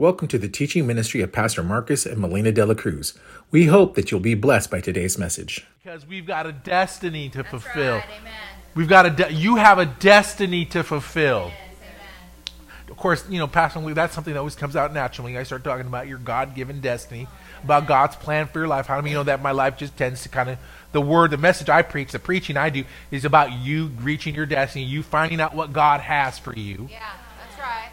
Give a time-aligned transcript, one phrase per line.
[0.00, 3.12] Welcome to the teaching ministry of Pastor Marcus and Melina De La Cruz.
[3.50, 5.66] We hope that you'll be blessed by today's message.
[5.84, 7.96] Because we've got a destiny to That's fulfill.
[7.96, 8.32] right, amen.
[8.74, 11.52] We've got a de- you have a destiny to fulfill.
[11.52, 12.54] Yes.
[12.90, 15.36] Of course, you know, passionately, that's something that always comes out naturally.
[15.36, 17.28] I start talking about your God-given destiny,
[17.62, 18.86] about God's plan for your life.
[18.86, 20.58] How do you know that my life just tends to kind of
[20.92, 24.46] the word, the message I preach, the preaching I do is about you reaching your
[24.46, 26.88] destiny, you finding out what God has for you.
[26.90, 27.29] Yeah, that's right.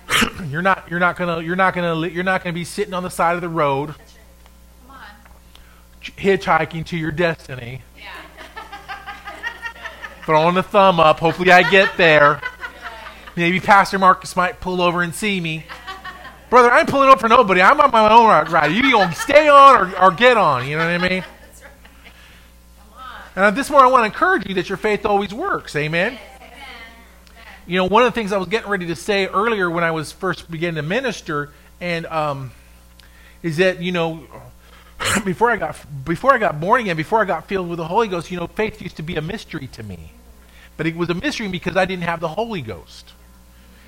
[0.50, 3.10] You're not you're not gonna you're not gonna you're not gonna be sitting on the
[3.10, 3.94] side of the road
[4.88, 4.98] Come on.
[6.02, 8.12] hitchhiking to your destiny, Yeah.
[10.26, 11.20] throwing the thumb up.
[11.20, 12.42] Hopefully, I get there.
[13.36, 15.66] Maybe Pastor Marcus might pull over and see me.
[16.50, 17.62] Brother, I ain't pulling up for nobody.
[17.62, 18.72] I'm on my own ride.
[18.72, 20.66] You gonna stay on or, or get on?
[20.68, 21.24] You know what I mean?
[21.60, 22.14] Right.
[23.36, 23.50] Come on.
[23.50, 25.76] And this morning, I want to encourage you that your faith always works.
[25.76, 26.14] Amen.
[26.14, 26.20] Amen.
[27.68, 29.92] You know, one of the things I was getting ready to say earlier when I
[29.92, 31.50] was first beginning to minister,
[31.82, 32.52] and um,
[33.44, 34.24] is that you know,
[35.26, 38.08] before I got before I got born again, before I got filled with the Holy
[38.08, 40.14] Ghost, you know, faith used to be a mystery to me,
[40.78, 43.12] but it was a mystery because I didn't have the Holy Ghost.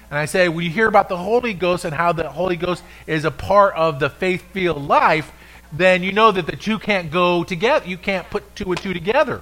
[0.10, 2.84] And I say, when you hear about the Holy Ghost and how the Holy Ghost
[3.08, 5.32] is a part of the faith-filled life,
[5.72, 7.88] then you know that the two can't go together.
[7.88, 9.42] You can't put two and two together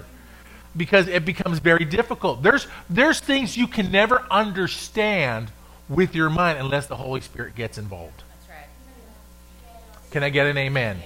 [0.76, 2.44] because it becomes very difficult.
[2.44, 5.52] There's there's things you can never understand
[5.90, 8.24] with your mind unless the Holy Spirit gets involved.
[8.30, 10.12] That's right.
[10.12, 11.02] Can I get an amen?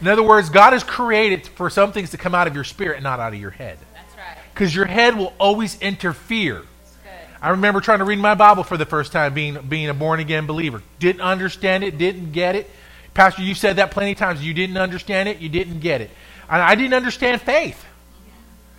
[0.00, 2.96] In other words, God has created for some things to come out of your spirit
[2.96, 3.78] and not out of your head.
[3.92, 4.36] That's right.
[4.54, 6.54] Because your head will always interfere.
[6.54, 7.42] That's good.
[7.42, 10.20] I remember trying to read my Bible for the first time, being being a born
[10.20, 10.82] again believer.
[10.98, 12.70] Didn't understand it, didn't get it.
[13.12, 14.42] Pastor, you said that plenty of times.
[14.42, 16.10] You didn't understand it, you didn't get it.
[16.48, 17.84] And I didn't understand faith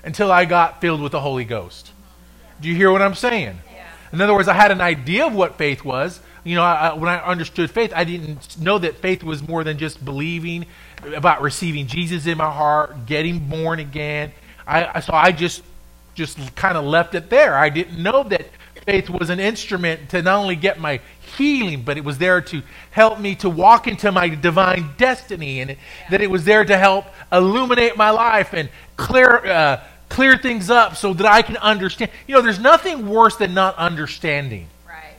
[0.04, 1.92] until I got filled with the Holy Ghost.
[2.60, 3.60] Do you hear what I'm saying?
[3.74, 3.88] Yeah.
[4.14, 6.20] In other words, I had an idea of what faith was.
[6.44, 9.78] You know, I, when I understood faith, I didn't know that faith was more than
[9.78, 10.66] just believing,
[11.16, 14.32] about receiving Jesus in my heart, getting born again.
[14.66, 15.64] I, I so I just
[16.14, 17.56] just kind of left it there.
[17.56, 18.48] I didn't know that
[18.86, 21.00] faith was an instrument to not only get my
[21.38, 25.72] healing, but it was there to help me to walk into my divine destiny, and
[25.72, 25.78] it,
[26.10, 30.96] that it was there to help illuminate my life and clear uh, clear things up
[30.98, 32.12] so that I can understand.
[32.28, 35.16] You know, there's nothing worse than not understanding Right.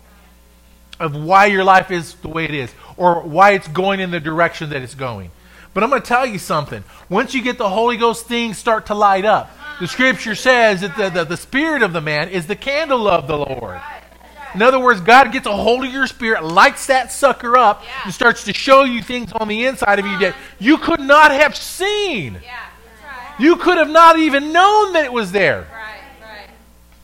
[1.01, 4.21] of why your life is the way it is or why it's going in the
[4.21, 5.31] direction that it's going.
[5.75, 6.85] But I'm going to tell you something.
[7.09, 9.51] Once you get the Holy Ghost, things start to light up.
[9.81, 13.27] The scripture says that the, the, the spirit of the man is the candle of
[13.27, 13.81] the Lord.
[14.55, 17.91] In other words, God gets a hold of your spirit, lights that sucker up, Yeah.
[18.05, 20.57] and starts to show you things on the inside of you that uh-huh.
[20.59, 22.39] you could not have seen.
[22.45, 22.59] Yeah.
[23.33, 23.45] That's right.
[23.45, 25.61] You could have not even known that it was there.
[25.73, 26.01] Right.
[26.21, 26.49] Right.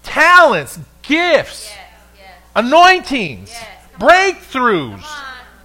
[0.03, 1.79] Talents, gifts, Yes.
[2.19, 2.31] Yes.
[2.57, 3.67] anointings, Yes.
[3.99, 5.05] Breakthroughs.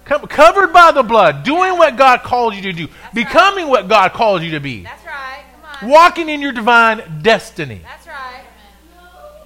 [0.04, 4.12] Come covered by the blood, doing what God called you to do, becoming what God
[4.12, 5.42] called you to be, That's right.
[5.80, 5.94] Come on.
[5.94, 7.80] walking in your divine destiny.
[7.82, 8.42] That's right.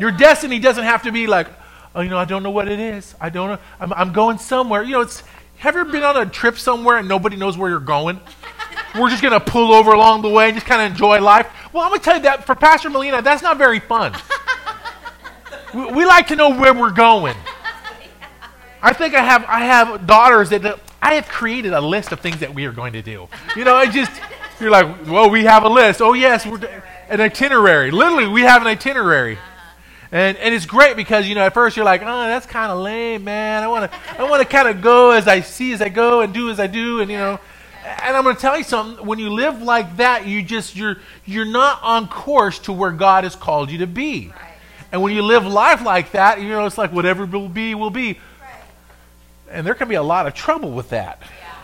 [0.00, 1.46] Your destiny doesn't have to be like,
[1.94, 3.14] oh, you know, I don't know what it is.
[3.20, 3.58] I don't know.
[3.78, 4.82] I'm, I'm going somewhere.
[4.82, 5.22] You know, it's.
[5.58, 8.20] Have you ever been on a trip somewhere and nobody knows where you're going?
[8.98, 11.47] We're just going to pull over along the way and just kind of enjoy life.
[11.72, 14.14] Well, I'm going to tell you that for Pastor Melina, that's not very fun.
[15.75, 17.36] we, we like to know where we're going.
[18.81, 22.41] I think I have I have daughters that I have created a list of things
[22.41, 23.28] that we are going to do.
[23.56, 24.12] You know, I just
[24.60, 26.00] you're like, well, we have a list.
[26.00, 26.60] Oh yes, we're
[27.09, 27.91] an itinerary.
[27.91, 29.38] Literally, we have an itinerary.
[30.10, 32.78] And, and it's great because you know at first you're like oh that's kind of
[32.78, 35.82] lame man I want to I want to kind of go as I see as
[35.82, 37.38] I go and do as I do and you know
[37.84, 40.97] and I'm going to tell you something when you live like that you just you're
[41.25, 44.55] you're not on course to where God has called you to be Right.
[44.93, 47.91] and when you live life like that you know it's like whatever will be will
[47.91, 48.50] be Right.
[49.50, 51.55] and there can be a lot of trouble with that Yeah.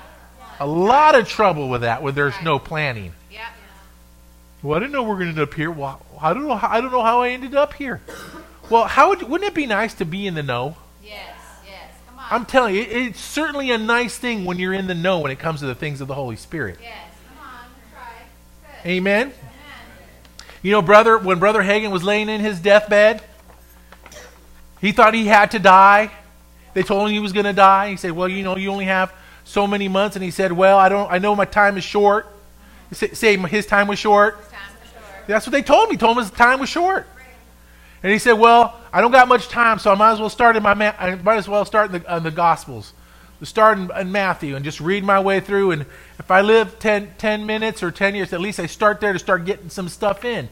[0.60, 3.46] a lot of trouble with that when there's no planning Yeah.
[4.62, 6.56] well I didn't know we are going to end up here well I don't know
[6.56, 8.00] how, I don't know how I ended up here
[8.70, 11.20] well how would, wouldn't it be nice to be in the know Yes.
[11.66, 11.90] Yes.
[12.08, 12.13] Come on.
[12.30, 15.30] I'm telling you, it, it's certainly a nice thing when you're in the know when
[15.30, 16.78] it comes to the things of the Holy Spirit.
[16.80, 16.92] yes.
[17.28, 17.66] Come on.
[18.82, 18.90] Good.
[18.90, 19.20] Amen.
[19.28, 19.32] Amen.
[20.62, 23.22] You know, brother, when Brother Hagin was laying in his deathbed,
[24.80, 26.10] he thought he had to die.
[26.72, 27.90] They told him he was going to die.
[27.90, 29.12] He said, "Well, you know, you only have
[29.44, 31.10] so many months." And he said, "Well, I don't.
[31.10, 32.26] I know my time is short."
[32.92, 34.36] Say, say his time was short.
[34.50, 35.24] Time for sure.
[35.26, 35.96] That's what they told me.
[35.96, 37.06] Told him his time was short.
[38.02, 40.54] And he said, "Well, I don't got much time, so I might as well start
[40.54, 42.92] in my ma- I might as well start in the, in the Gospels,
[43.42, 45.72] start in, in Matthew, and just read my way through.
[45.72, 45.82] And
[46.20, 49.18] if I live 10, 10 minutes or ten years, at least I start there to
[49.18, 50.48] start getting some stuff in."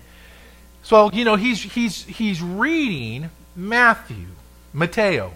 [0.83, 4.27] So you know, he's he's he's reading Matthew,
[4.73, 5.35] Matteo.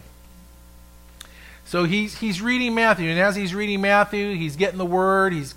[1.65, 5.55] So he's he's reading Matthew, and as he's reading Matthew, he's getting the word, he's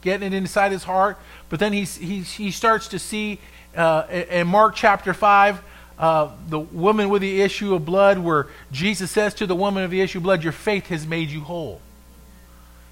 [0.00, 1.18] getting it inside his heart.
[1.48, 3.40] But then he's, he he starts to see
[3.76, 5.60] uh, in Mark chapter five.
[5.98, 9.90] Uh, the woman with the issue of blood, where Jesus says to the woman of
[9.90, 11.80] the issue of blood, "Your faith has made you whole."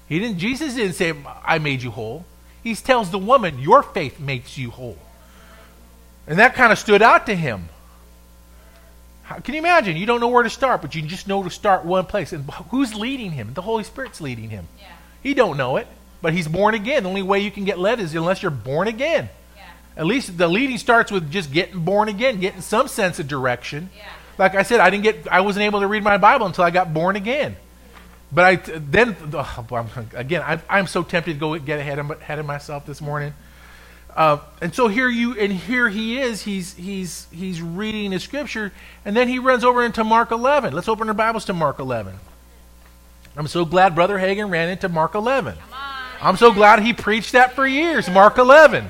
[0.09, 0.39] He didn't.
[0.39, 1.13] Jesus didn't say,
[1.45, 2.25] "I made you whole."
[2.61, 4.97] He tells the woman, "Your faith makes you whole,"
[6.27, 7.69] and that kind of stood out to him.
[9.27, 9.97] How, can you imagine?
[9.97, 12.31] You don't know where to start, but you just know to start one place.
[12.31, 13.53] And who's leading him?
[13.53, 14.67] The Holy Spirit's leading him.
[14.79, 14.85] Yeah.
[15.21, 15.87] He don't know it,
[16.21, 17.03] but he's born again.
[17.03, 19.29] The only way you can get led is unless you're born again.
[19.97, 23.89] At least the leading starts with just getting born again, getting some sense of direction.
[23.97, 24.03] Yeah.
[24.37, 26.69] Like I said, I didn't get, I wasn't able to read my Bible until I
[26.69, 27.55] got born again.
[28.31, 32.37] But I then oh, again, I, I'm so tempted to go get ahead of, ahead
[32.37, 33.33] of myself this morning.
[34.15, 36.41] Uh, and so here you and here he is.
[36.41, 38.73] He's he's he's reading the scripture,
[39.05, 40.73] and then he runs over into Mark 11.
[40.73, 42.15] Let's open our Bibles to Mark 11.
[43.37, 45.55] I'm so glad Brother Hagin ran into Mark 11.
[46.21, 48.09] I'm so glad he preached that for years.
[48.09, 48.89] Mark 11.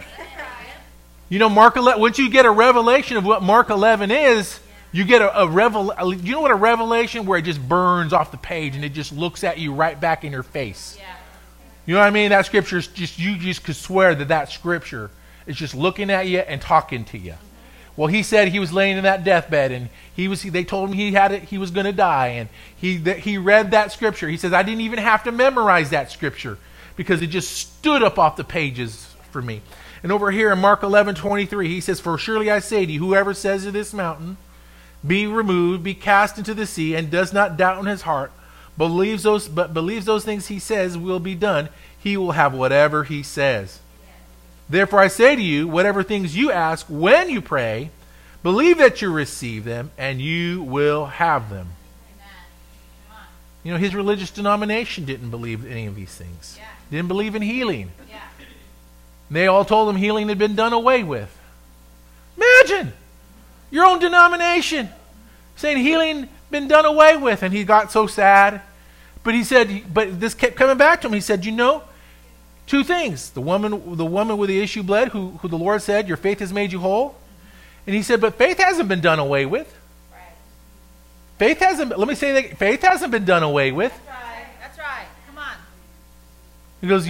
[1.29, 1.99] You know, Mark 11.
[1.99, 4.59] Once you get a revelation of what Mark 11 is,
[4.91, 5.93] you get a, a revel.
[6.03, 9.11] You know what a revelation where it just burns off the page and it just
[9.11, 10.95] looks at you right back in your face.
[10.97, 11.15] Yeah.
[11.85, 12.29] You know what I mean?
[12.29, 15.09] That scripture is just you just could swear that that scripture
[15.45, 17.35] is just looking at you and talking to you.
[17.95, 20.43] Well, he said he was laying in that deathbed, and he was.
[20.43, 21.43] They told him he had it.
[21.43, 24.29] He was going to die, and he that he read that scripture.
[24.29, 26.59] He says I didn't even have to memorize that scripture
[26.95, 29.61] because it just stood up off the pages for me.
[30.03, 32.91] And over here in Mark eleven twenty three, he says, "For surely I say to
[32.91, 34.37] you, whoever says to this mountain,
[35.05, 38.31] be removed, be cast into the sea, and does not doubt in his heart,
[38.77, 43.03] believes those but believes those things he says will be done, he will have whatever
[43.03, 43.79] he says.
[44.69, 47.89] Therefore I say to you, whatever things you ask when you pray,
[48.43, 51.69] believe that you receive them, and you will have them.
[52.13, 52.35] Amen.
[53.07, 53.23] Come on.
[53.63, 56.55] You know, his religious denomination didn't believe any of these things.
[56.57, 56.65] Yeah.
[56.91, 57.91] Didn't believe in healing.
[58.09, 58.19] Yeah.
[59.29, 61.35] They all told him healing had been done away with.
[62.37, 62.93] Imagine
[63.71, 64.89] your own denomination
[65.55, 68.61] saying healing been done away with, and he got so sad.
[69.23, 71.13] But he said, but this kept coming back to him.
[71.13, 71.83] He said, you know,
[72.65, 76.07] two things: the woman, the woman with the issue bled, who, who the Lord said,
[76.07, 77.15] your faith has made you whole.
[77.85, 79.73] And he said, but faith hasn't been done away with.
[80.11, 80.21] Right.
[81.37, 81.97] Faith hasn't.
[81.97, 83.91] Let me say that faith hasn't been done away with.
[83.91, 84.45] That's right.
[84.61, 85.07] That's right.
[85.27, 85.55] Come on.
[86.79, 87.07] He goes,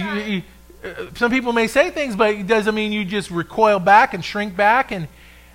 [1.14, 4.56] some people may say things, but it doesn't mean you just recoil back and shrink
[4.56, 4.92] back.
[4.92, 5.08] And,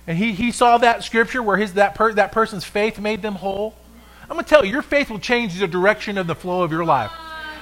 [0.06, 3.36] and he, he saw that scripture where his, that, per, that person's faith made them
[3.36, 3.74] whole.
[4.22, 6.72] I'm going to tell you, your faith will change the direction of the flow of
[6.72, 7.10] your life.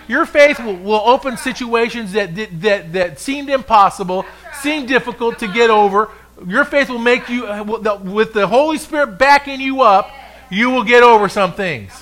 [0.08, 4.24] Your faith will, will open situations that, that, that, that seemed impossible,
[4.60, 6.10] seemed difficult to get over.
[6.46, 10.10] Your faith will make you, uh, with the- Holy Spirit backing you up,
[10.50, 11.92] you will get over some things.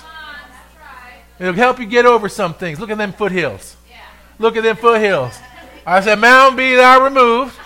[1.39, 2.79] It'll help you get over some things.
[2.79, 3.75] Look at them foothills.
[4.39, 5.37] Look at them foothills.
[5.85, 7.57] I said, Mountain be thou removed.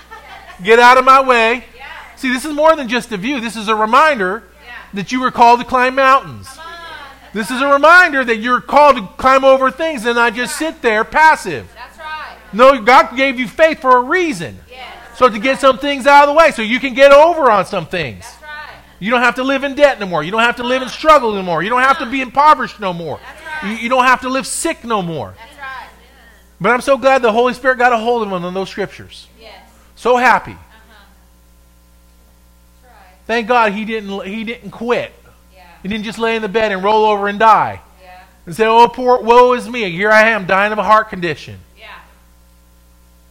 [0.64, 1.66] Get out of my way.
[1.78, 1.86] Yeah.
[2.16, 3.42] See, this is more than just a view.
[3.42, 4.72] This is a reminder Yeah.
[4.94, 6.48] that you were called to climb mountains.
[7.34, 10.82] This is a reminder that you're called to climb over things and not just sit
[10.82, 11.68] there passive.
[11.76, 12.38] That's right.
[12.54, 14.60] No, God gave you faith for a reason.
[14.72, 14.88] Yes.
[15.18, 17.66] So to get some things out of the way so you can get over on
[17.66, 18.22] some things.
[18.24, 18.52] That's right.
[19.00, 20.24] You don't have to live in debt no more.
[20.24, 21.62] You don't have to live in struggle no more.
[21.62, 23.20] You don't have to be impoverished no more.
[23.22, 23.82] That's You, right.
[23.82, 25.34] you don't have to live sick no more.
[25.38, 25.55] That's right.
[26.60, 29.28] But I'm so glad the Holy Spirit got a hold of him on those scriptures.
[29.40, 29.54] Yes.
[29.96, 30.52] So happy.
[30.52, 31.06] Uh-huh.
[32.84, 32.92] Right.
[33.28, 35.12] Thank God he didn't he didn't quit.
[35.54, 35.64] Yeah.
[35.84, 37.82] He didn't just lay in the bed and roll over and die.
[38.02, 38.24] Yeah.
[38.46, 39.90] And say, "Oh, poor woe is me.
[39.92, 41.88] Here I am dying of a heart condition." Yeah.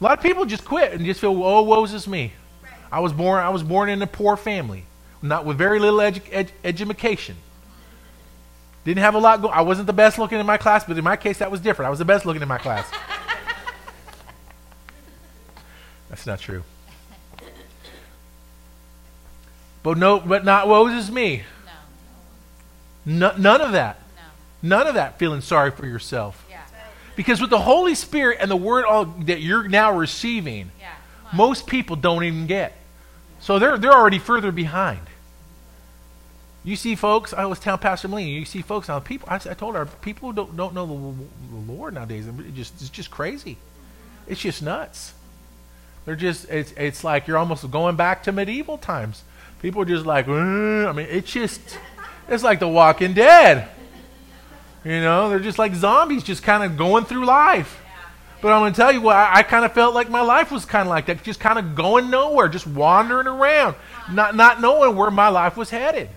[0.01, 2.33] A lot of people just quit and just feel, "Oh, woe is me.
[2.93, 4.85] I was born I was born in a poor family,
[5.23, 7.37] not with very little edu- ed- education.
[8.85, 11.03] Didn't have a lot go I wasn't the best looking in my class, but in
[11.05, 11.87] my case that was different.
[11.87, 12.87] I was the best looking in my class.
[16.15, 16.63] That's not true.
[19.83, 21.43] But no, but not woe is me.
[23.05, 23.31] No.
[23.31, 23.99] No, none of that.
[24.63, 24.77] No.
[24.77, 26.47] None of that feeling sorry for yourself.
[26.49, 26.63] Yeah.
[27.17, 30.93] Because with the Holy Spirit and the word all, that you're now receiving, Yeah.
[31.33, 32.77] Most people don't even get.
[33.41, 35.01] So they're, they're already further behind.
[36.63, 39.55] You see folks, I was telling Pastor Melina, you see folks now, people, I, I
[39.55, 42.29] told her, people don't, don't know the, the Lord nowadays.
[42.29, 43.59] It just, it's just crazy.
[44.29, 45.13] It's just nuts.
[46.05, 49.23] They're just, it's, it's like you're almost going back to medieval times.
[49.63, 51.79] People are just like, "Uh," I mean, it's just,
[52.29, 53.69] it's like the walking dead.
[54.85, 57.81] You know, they're just like zombies, just kind of going through life.
[58.43, 60.53] But I'm going to tell you what, I, I kind of felt like my life
[60.53, 63.75] was kind of like that, just kind of going nowhere, just wandering around,
[64.13, 66.11] not, not knowing where my life was headed.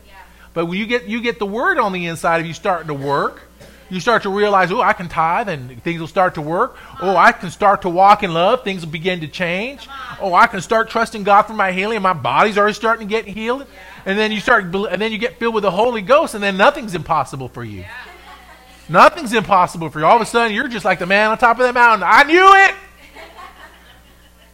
[0.53, 2.93] But when you get, you get the word on the inside of you starting to
[2.93, 3.43] work,
[3.89, 6.75] You start to realize, oh, I can tithe and things will start to work.
[7.01, 8.63] Oh, I can start to walk in love.
[8.63, 9.87] Things will begin to change.
[10.19, 12.01] Oh, I can start trusting God for my healing.
[12.01, 13.65] My body's already starting to get healed.
[14.05, 16.57] And then you start, and then you get filled with the Holy Ghost, and then
[16.57, 17.85] nothing's impossible for you.
[18.89, 20.05] Nothing's impossible for you.
[20.05, 22.07] All of a sudden, you're just like the man on top of the mountain.
[22.09, 22.75] I knew it.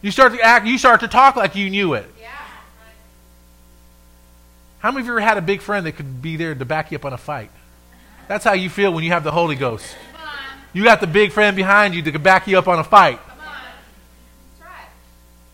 [0.02, 0.66] You start to act.
[0.66, 2.06] You start to talk like you knew it.
[2.20, 2.28] Yeah.
[4.78, 6.92] How many of you ever had a big friend that could be there to back
[6.92, 7.50] you up on a fight?
[8.28, 9.86] That's how you feel when you have the Holy Ghost.
[10.72, 13.20] You got the big friend behind you that can back you up on a fight.
[13.28, 13.44] Come on.
[14.58, 14.88] That's right.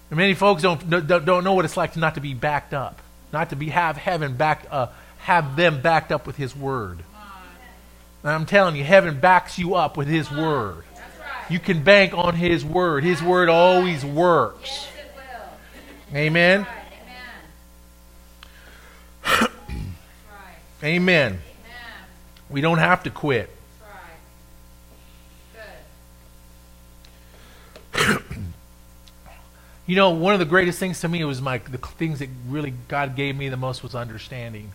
[0.08, 2.72] And many folks don't, don't don't know what it's like to not to be backed
[2.72, 3.00] up,
[3.30, 4.86] not to be have heaven back, uh,
[5.18, 7.00] have them backed up with His Word.
[8.22, 10.84] And I'm telling you, heaven backs you up with His Word.
[11.50, 13.04] You can bank on His Word.
[13.04, 14.88] His Word always works.
[16.14, 16.66] Amen.
[16.66, 16.66] Amen.
[19.24, 20.56] That's right.
[20.82, 21.32] Amen.
[21.32, 21.40] Amen.
[22.50, 23.49] We don't have to quit.
[25.54, 25.64] That's
[27.95, 28.16] right.
[28.28, 28.35] Good.
[29.87, 32.73] You know, one of the greatest things to me was my the things that really
[32.88, 34.71] God gave me the most was understanding.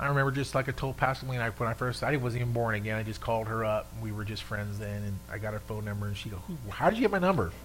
[0.00, 2.52] I remember just like I told Pastor Lee, I, when I first I wasn't even
[2.52, 2.96] born again.
[2.96, 3.86] I just called her up.
[4.02, 6.70] We were just friends then, and I got her phone number, and she go, "Who-
[6.70, 7.50] "How did you get my number?"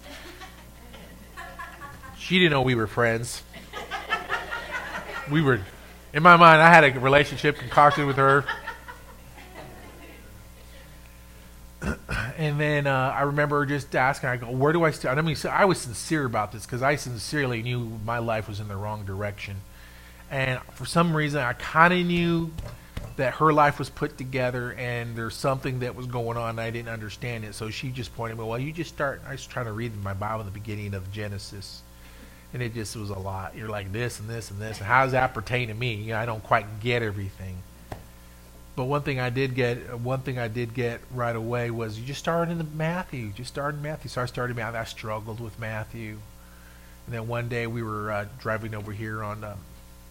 [2.18, 3.42] She didn't know we were friends.
[5.30, 5.60] We were,
[6.14, 8.46] in my mind, I had a relationship concocted with her.
[12.36, 15.18] And then uh, I remember just asking, I go, where do I start?
[15.18, 18.60] I mean, so I was sincere about this because I sincerely knew my life was
[18.60, 19.56] in the wrong direction.
[20.30, 22.52] And for some reason, I kind of knew
[23.16, 26.70] that her life was put together and there's something that was going on and I
[26.70, 27.54] didn't understand it.
[27.54, 29.22] So she just pointed me, well, you just start.
[29.26, 31.82] I was trying to read my Bible in the beginning of Genesis.
[32.52, 33.56] And it just was a lot.
[33.56, 34.78] You're like this and this and this.
[34.78, 35.94] And how does that pertain to me?
[35.94, 37.56] You know, I don't quite get everything.
[38.76, 42.04] But one thing I did get, one thing I did get right away was you
[42.04, 43.30] just started in the Matthew.
[43.30, 44.08] Just started Matthew.
[44.08, 44.80] So I started Matthew.
[44.80, 46.18] I struggled with Matthew.
[47.06, 49.58] And then one day we were uh, driving over here on um,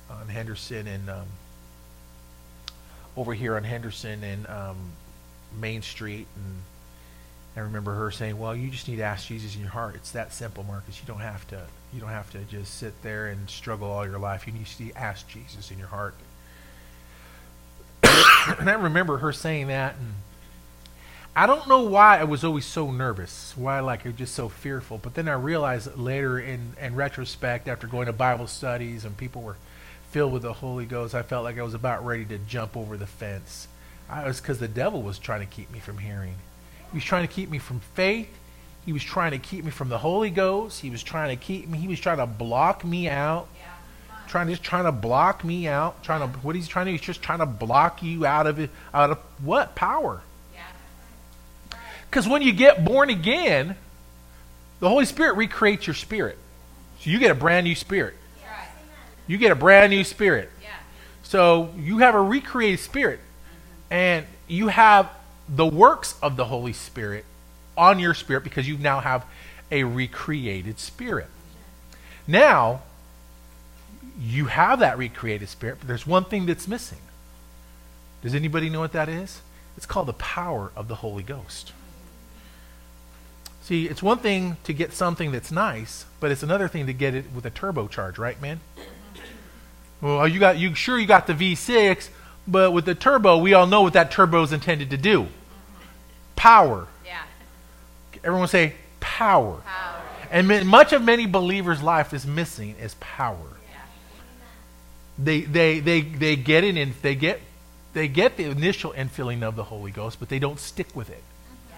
[0.09, 1.25] on Henderson and um,
[3.17, 4.77] over here on Henderson and um,
[5.59, 6.61] Main Street, and
[7.55, 9.95] I remember her saying, "Well, you just need to ask Jesus in your heart.
[9.95, 10.99] It's that simple, Marcus.
[10.99, 11.61] You don't have to.
[11.93, 14.47] You don't have to just sit there and struggle all your life.
[14.47, 16.15] You need to ask Jesus in your heart."
[18.59, 20.13] and I remember her saying that, and
[21.35, 24.49] I don't know why I was always so nervous, why like I was just so
[24.49, 24.97] fearful.
[24.97, 29.41] But then I realized later, in in retrospect, after going to Bible studies and people
[29.41, 29.57] were
[30.11, 32.97] filled with the Holy Ghost, I felt like I was about ready to jump over
[32.97, 33.67] the fence.
[34.09, 36.35] I was because the devil was trying to keep me from hearing.
[36.91, 38.29] He was trying to keep me from faith.
[38.85, 40.81] He was trying to keep me from the Holy Ghost.
[40.81, 41.77] He was trying to keep me.
[41.79, 43.62] He was trying to block me out Yeah.
[44.33, 47.21] Trying just trying to block me out trying to what he's trying to he's just
[47.21, 49.75] trying to block you out of it out of what?
[49.75, 50.23] Power.
[52.09, 53.75] Because when you get born again
[54.79, 56.39] the holy spirit recreates your spirit.
[56.99, 58.15] So you get a brand new spirit.
[59.27, 60.49] You get a brand new spirit.
[61.21, 63.19] So you have a recreated spirit.
[63.91, 65.11] And you have
[65.47, 67.25] the works of the holy spirit
[67.77, 69.27] on your spirit because you now have
[69.69, 71.27] a recreated spirit.
[72.25, 72.81] Now
[74.19, 76.99] you have that recreated spirit, but there's one thing that's missing.
[78.21, 79.41] Does anybody know what that is?
[79.75, 81.73] It's called the power of the Holy Ghost.
[83.63, 87.15] See, it's one thing to get something that's nice, but it's another thing to get
[87.15, 88.59] it with a turbocharge, right, man?
[90.01, 92.09] Well, you got you sure you got the V6,
[92.45, 95.27] but with the turbo, we all know what that turbo is intended to do.
[96.35, 96.87] Power.
[97.05, 97.21] Yeah.
[98.21, 99.61] Everyone say power.
[99.65, 100.01] Power.
[100.29, 103.37] And much of many believers' life is missing is power.
[105.17, 107.39] They they they they get it in they get
[107.93, 111.21] they get the initial infilling of the Holy Ghost, but they don't stick with it.
[111.69, 111.75] Yeah.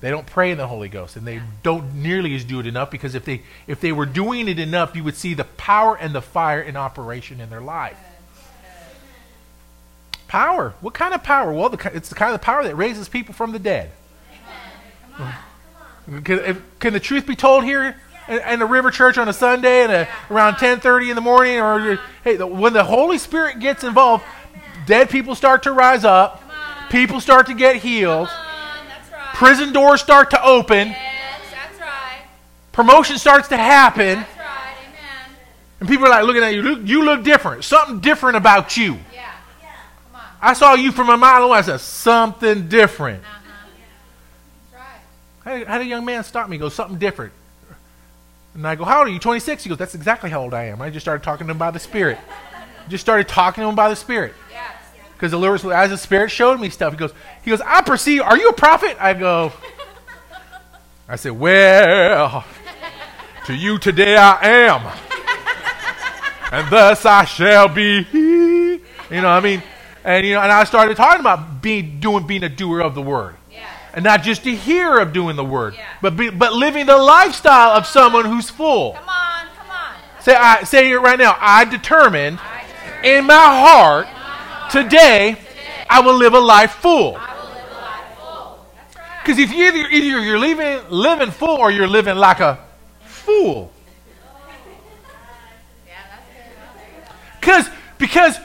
[0.00, 2.90] They don't pray in the Holy Ghost, and they don't nearly as do it enough
[2.90, 6.14] because if they if they were doing it enough, you would see the power and
[6.14, 7.98] the fire in operation in their life.
[10.26, 10.74] Power.
[10.80, 11.52] What kind of power?
[11.52, 13.90] Well, the, it's the kind of power that raises people from the dead.
[16.24, 17.96] Can, if, can the truth be told here
[18.28, 21.58] in the River Church on a Sunday and a, around 10:30 in the morning?
[21.58, 24.24] Or hey, the, when the Holy Spirit gets involved,
[24.86, 26.42] dead people start to rise up,
[26.90, 28.86] people start to get healed, Come on.
[28.88, 29.34] That's right.
[29.34, 30.98] prison doors start to open, Yes.
[31.80, 32.22] Right.
[32.72, 34.26] promotion starts to happen, right.
[35.80, 36.62] And people are like looking at you.
[36.62, 37.64] Look, you look different.
[37.64, 38.98] Something different about you.
[39.14, 39.30] Yeah.
[40.10, 40.22] Come on.
[40.42, 41.58] I saw you from a mile away.
[41.58, 43.22] I said something different.
[43.22, 43.68] Uh-huh.
[44.72, 44.84] That's
[45.46, 45.66] right.
[45.66, 46.58] How did, a young man stop me?
[46.58, 47.32] Goes, something different.
[48.58, 49.20] And I go, how old are you?
[49.20, 49.62] 26?
[49.62, 50.82] He goes, that's exactly how old I am.
[50.82, 52.18] I just started talking to him by the Spirit.
[52.88, 54.34] Just started talking to him by the Spirit.
[54.50, 54.74] Yes.
[55.12, 57.12] Because the Lord, as the Spirit showed me stuff, he goes,
[57.44, 58.22] he goes, I perceive.
[58.22, 58.96] Are you a prophet?
[58.98, 59.52] I go.
[61.06, 62.44] I said, well,
[63.46, 64.82] to you today I am,
[66.50, 68.04] and thus I shall be.
[68.12, 68.80] You
[69.20, 69.62] know, I mean,
[70.02, 73.02] and you know, and I started talking about being doing being a doer of the
[73.02, 73.36] word.
[73.94, 75.86] And not just to hear of doing the word, Yeah.
[76.02, 78.92] but be, but living the lifestyle of someone who's full.
[78.92, 80.22] Come on, come on.
[80.22, 81.36] Say, I say it right now.
[81.40, 84.06] I determined I determine in my heart
[84.70, 85.36] today
[85.90, 87.16] I will live a life full.
[87.16, 88.66] I will live a life full.
[88.96, 89.20] Right.
[89.24, 92.58] Because if you either, either you're living living full or you're living like a
[93.04, 93.72] fool.
[95.86, 97.14] Yeah, that's good.
[97.40, 98.38] Because because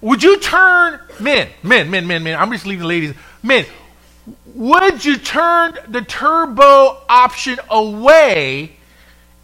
[0.00, 2.38] would you turn men, men, men, men, men?
[2.38, 3.14] I'm just leaving the ladies.
[3.42, 3.64] Men,
[4.54, 8.76] would you turn the turbo option away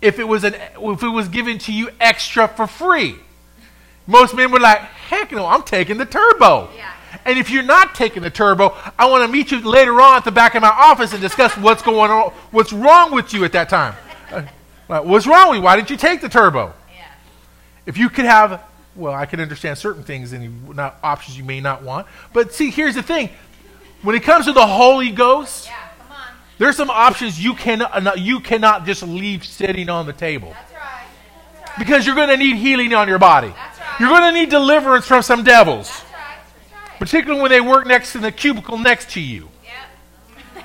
[0.01, 3.17] if it was an if it was given to you extra for free?
[4.07, 6.71] Most men were like, heck no, I'm taking the turbo.
[6.77, 6.93] Yeah.
[7.25, 10.25] And if you're not taking the turbo, I want to meet you later on at
[10.25, 13.53] the back of my office and discuss what's going on, what's wrong with you at
[13.53, 13.95] that time.
[14.31, 14.43] Uh,
[14.89, 15.63] like, what's wrong with you?
[15.63, 16.73] Why didn't you take the turbo?
[16.95, 17.05] Yeah.
[17.85, 18.63] If you could have,
[18.97, 22.07] well, I can understand certain things and you- not options you may not want.
[22.33, 23.29] But see, here's the thing:
[24.03, 26.29] when it comes to the Holy Ghost, Yeah, come on.
[26.59, 30.73] there's some options you cannot uh, you cannot just leave sitting on the table That's
[30.73, 31.05] right.
[31.55, 31.79] That's right.
[31.79, 33.49] because you're going to need healing on your body.
[33.49, 34.01] That's right.
[34.01, 36.39] You're going to need deliverance from some devils, That's right.
[36.71, 36.99] That's right.
[37.01, 39.49] particularly when they work next to the cubicle next to you.
[40.55, 40.65] Yep.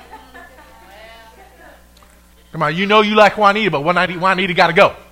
[2.52, 4.94] Come on, you know you like Juanita, but Juanita, Juanita got to go.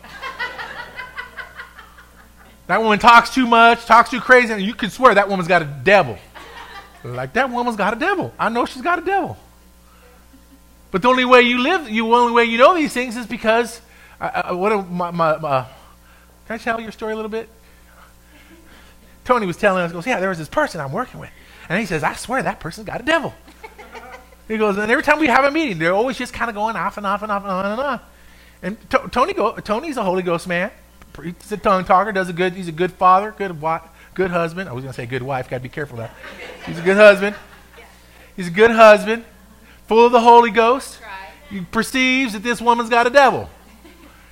[2.68, 5.60] That woman talks too much, talks too crazy, and you can swear that woman's got
[5.62, 6.16] a devil.
[7.04, 8.32] Like that woman's got a devil.
[8.38, 9.36] I know she's got a devil.
[10.90, 13.80] But the only way you live, you only way you know these things is because.
[14.20, 15.62] I, I, what a- my, my, my,
[16.46, 17.48] can I tell your story a little bit?
[19.24, 21.30] Tony was telling us, goes, yeah, there was this person I'm working with,
[21.68, 23.34] and he says, I swear that person's got a devil.
[24.48, 26.76] He goes, and every time we have a meeting, they're always just kind of going
[26.76, 28.00] off and off and off and on and on.
[28.62, 30.70] And to- Tony, go, Tony's a Holy Ghost man.
[31.22, 32.12] He's a tongue talker.
[32.12, 32.52] Does a good.
[32.52, 33.32] He's a good father.
[33.38, 33.82] Good wife.
[34.14, 34.68] Good husband.
[34.68, 35.48] I was going to say good wife.
[35.48, 36.14] Got to be careful that.
[36.66, 37.34] He's a good husband.
[38.36, 39.24] He's a good husband,
[39.86, 41.00] full of the Holy Ghost.
[41.00, 41.30] That's right.
[41.50, 43.48] He perceives that this woman's got a devil.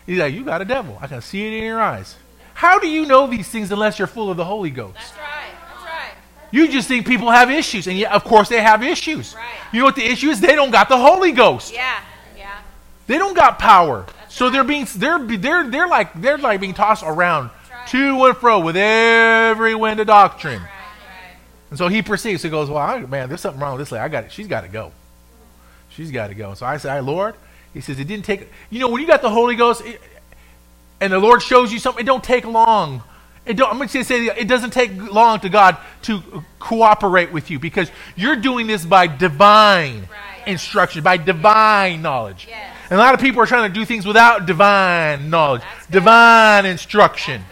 [0.06, 0.98] He's like, you got a devil.
[1.00, 2.16] I can see it in your eyes.
[2.54, 4.94] How do you know these things unless you're full of the Holy Ghost?
[4.94, 5.50] That's right.
[5.72, 6.12] That's right.
[6.50, 9.34] You just think people have issues, and yeah, of course they have issues.
[9.34, 9.44] Right.
[9.72, 10.40] You know what the issue is?
[10.40, 11.72] They don't got the Holy Ghost.
[11.72, 12.00] Yeah.
[12.36, 12.58] Yeah.
[13.06, 14.06] They don't got power.
[14.28, 17.52] So they're being they're they're they're like they're like being tossed around right.
[17.90, 20.60] To and fro with every wind of doctrine.
[20.62, 20.68] Right.
[20.68, 21.36] Right.
[21.70, 22.42] And so he perceives.
[22.42, 24.02] He goes, "Well, I, man, there's something wrong with this lady.
[24.02, 24.32] I got it.
[24.32, 24.92] She's got to go.
[25.90, 27.34] She's got to go." So I say, "Lord,"
[27.74, 28.48] he says, "It didn't take.
[28.70, 30.00] You know, when you got the Holy Ghost, it,
[31.00, 33.02] and the Lord shows you something, it don't take long.
[33.46, 36.22] It don't, I'm going to say it doesn't take long to God to
[36.58, 40.46] cooperate with you because you're doing this by divine Right.
[40.48, 42.46] instruction, by divine knowledge.
[42.48, 42.76] Yes.
[42.90, 47.42] And a lot of people are trying to do things without divine knowledge, divine instruction.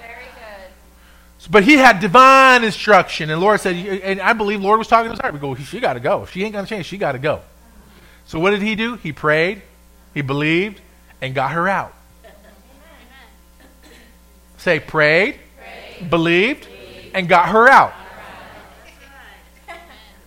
[1.50, 5.12] But he had divine instruction, and Lord said, and I believe Lord was talking to
[5.12, 5.32] his heart.
[5.32, 6.22] We go, she got to go.
[6.24, 7.40] If she ain't gonna change, she got to go.
[8.26, 8.96] So what did he do?
[8.96, 9.62] He prayed,
[10.12, 10.82] he believed,
[11.22, 11.94] and got her out.
[14.58, 15.38] Say prayed,
[16.10, 16.68] believed,
[17.14, 17.94] and got her out.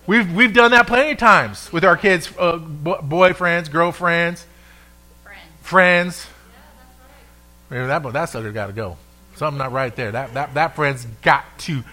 [0.08, 4.46] We've we've done that plenty of times with our kids, uh, boyfriends, girlfriends,
[5.24, 5.46] Friends.
[5.62, 6.28] friends.
[7.70, 8.98] Maybe that but that sucker got to go.
[9.42, 10.12] Something not right there.
[10.12, 11.84] That that that friend's got to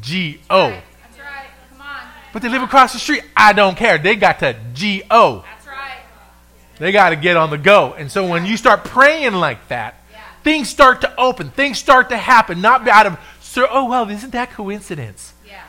[0.00, 0.70] G O.
[0.70, 0.82] Right.
[1.00, 1.46] That's right.
[1.70, 2.02] Come on.
[2.32, 3.22] But they live across the street.
[3.36, 3.98] I don't care.
[3.98, 5.44] They got to G O.
[5.48, 6.00] That's right.
[6.80, 7.94] They got to get on the go.
[7.96, 10.18] And so when you start praying like that, Yeah.
[10.42, 11.50] things start to open.
[11.50, 12.60] Things start to happen.
[12.60, 13.68] Not out of so.
[13.70, 15.34] Oh well, isn't that coincidence?
[15.46, 15.62] Yeah.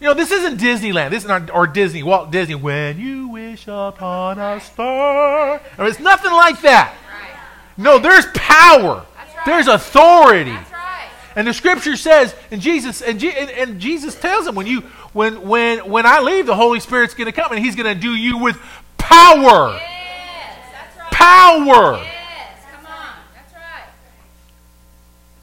[0.00, 1.10] You know, this isn't Disneyland.
[1.10, 2.56] This is not or Disney, Walt Disney.
[2.56, 6.92] When you wish upon a star, I mean, it's nothing like that.
[7.08, 7.38] Right.
[7.76, 9.06] No, there's power.
[9.46, 9.46] Right.
[9.46, 10.50] There's authority.
[10.50, 11.08] That's right.
[11.36, 14.82] And the scripture says, and Jesus and, Je- and, and Jesus tells him, when you
[15.12, 18.00] when when when I leave, the Holy Spirit's going to come and He's going to
[18.00, 18.56] do you with
[18.98, 19.72] power.
[19.72, 20.58] Yes.
[20.72, 21.10] That's right.
[21.10, 21.96] Power.
[21.96, 22.58] Yes.
[22.72, 23.16] Come on.
[23.34, 23.88] That's right.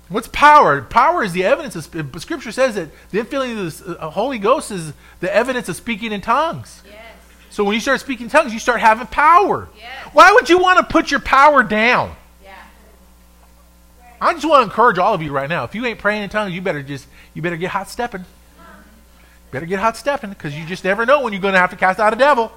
[0.10, 0.82] What's power?
[0.82, 1.76] Power is the evidence.
[1.76, 5.76] Of, scripture says that the infilling of the uh, Holy Ghost is the evidence of
[5.76, 6.82] speaking in tongues.
[6.86, 6.96] Yes.
[7.50, 9.68] So when you start speaking in tongues, you start having power.
[9.78, 10.14] Yes.
[10.14, 12.16] Why would you want to put your power down?
[14.22, 15.64] I just want to encourage all of you right now.
[15.64, 18.24] If you ain't praying in tongues, you better just you better get hot stepping.
[19.50, 21.76] Better get hot stepping because you just never know when you're going to have to
[21.76, 22.52] cast out a devil.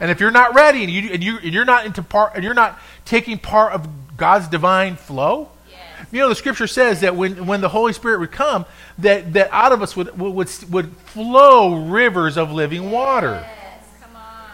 [0.00, 2.42] And if you're not ready and you and you and you're not into part and
[2.42, 6.08] you're not taking part of God's divine flow, Yes.
[6.10, 8.66] You know, the scripture says that when, when the Holy Spirit would come,
[8.98, 13.44] that, that out of us would, would, would flow rivers of living water.
[13.44, 13.62] Yes.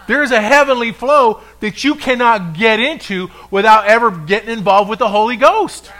[0.07, 4.97] There is a heavenly flow that you cannot get into without ever getting involved with
[4.97, 5.87] the Holy Ghost.
[5.89, 5.98] Right.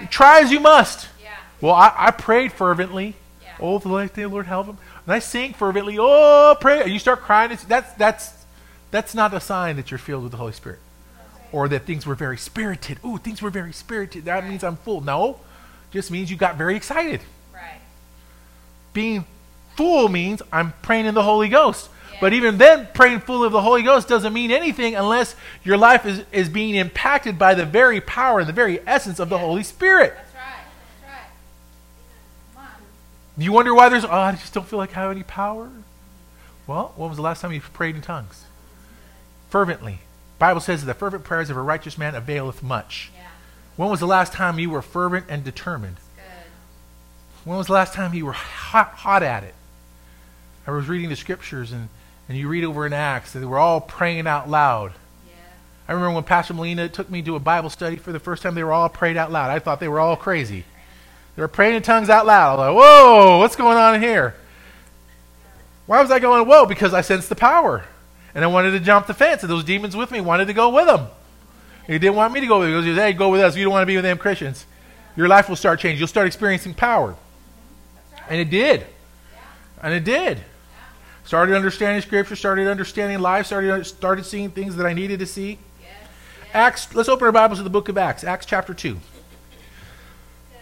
[0.00, 0.10] Right.
[0.10, 1.08] Try as you must.
[1.22, 1.36] Yeah.
[1.60, 3.14] Well, I, I prayed fervently.
[3.42, 3.56] Yeah.
[3.60, 4.78] Oh, the Lord, the Lord help him.
[5.06, 5.96] And I sing fervently.
[5.98, 6.82] Oh, pray.
[6.82, 7.56] And you start crying.
[7.68, 8.32] That's, that's,
[8.90, 10.78] that's not a sign that you're filled with the Holy Spirit.
[11.52, 12.98] Or that things were very spirited.
[13.04, 14.24] Ooh, things were very spirited.
[14.24, 15.00] That means I'm full.
[15.00, 15.40] No,
[15.90, 17.20] just means you got very excited.
[17.52, 17.80] Right.
[18.92, 19.24] Being
[19.76, 21.88] full means I'm praying in the Holy Ghost.
[22.20, 26.04] But even then, praying full of the Holy Ghost doesn't mean anything unless your life
[26.04, 29.62] is, is being impacted by the very power and the very essence of the Holy
[29.62, 30.14] Spirit.
[30.14, 30.64] That's right.
[32.54, 32.78] That's right.
[33.38, 35.70] Do you wonder why there's, oh, I just don't feel like I have any power?
[36.66, 38.44] Well, when was the last time you prayed in tongues?
[39.48, 40.00] Fervently.
[40.38, 43.10] Bible says that the fervent prayers of a righteous man availeth much.
[43.16, 43.28] Yeah.
[43.76, 45.96] When was the last time you were fervent and determined?
[46.16, 46.50] Good.
[47.44, 49.54] When was the last time you were hot, hot at it?
[50.66, 51.88] I was reading the scriptures, and,
[52.30, 54.92] and you read over in Acts that they were all praying out loud.
[55.26, 55.34] Yeah.
[55.88, 58.54] I remember when Pastor Melina took me to a Bible study for the first time,
[58.54, 59.50] they were all prayed out loud.
[59.50, 60.64] I thought they were all crazy.
[61.34, 62.60] They were praying in tongues out loud.
[62.60, 64.36] I was like, whoa, what's going on here?
[65.86, 66.66] Why was I going, whoa?
[66.66, 67.84] Because I sensed the power.
[68.32, 70.68] And I wanted to jump the fence, and those demons with me wanted to go
[70.68, 71.08] with them.
[71.88, 72.84] He didn't want me to go with them.
[72.84, 73.56] He goes, hey, go with us.
[73.56, 74.66] You don't want to be with them Christians.
[75.16, 75.98] Your life will start changing.
[75.98, 77.16] You'll start experiencing power.
[78.28, 78.86] And it did.
[79.82, 80.44] And it did.
[81.24, 85.58] Started understanding Scripture, started understanding life, started, started seeing things that I needed to see.
[85.80, 85.90] Yes.
[86.52, 88.98] Acts, let's open our Bibles to the book of Acts, Acts chapter 2.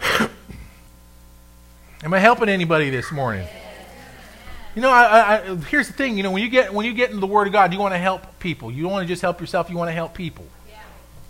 [2.03, 3.47] Am I helping anybody this morning?
[4.75, 6.17] You know, I, I, I, here's the thing.
[6.17, 7.95] You know, when you get when you get into the Word of God, you want
[7.95, 8.71] to help people.
[8.71, 9.71] You don't want to just help yourself.
[9.71, 10.47] You want to help people.
[10.69, 10.79] Yeah.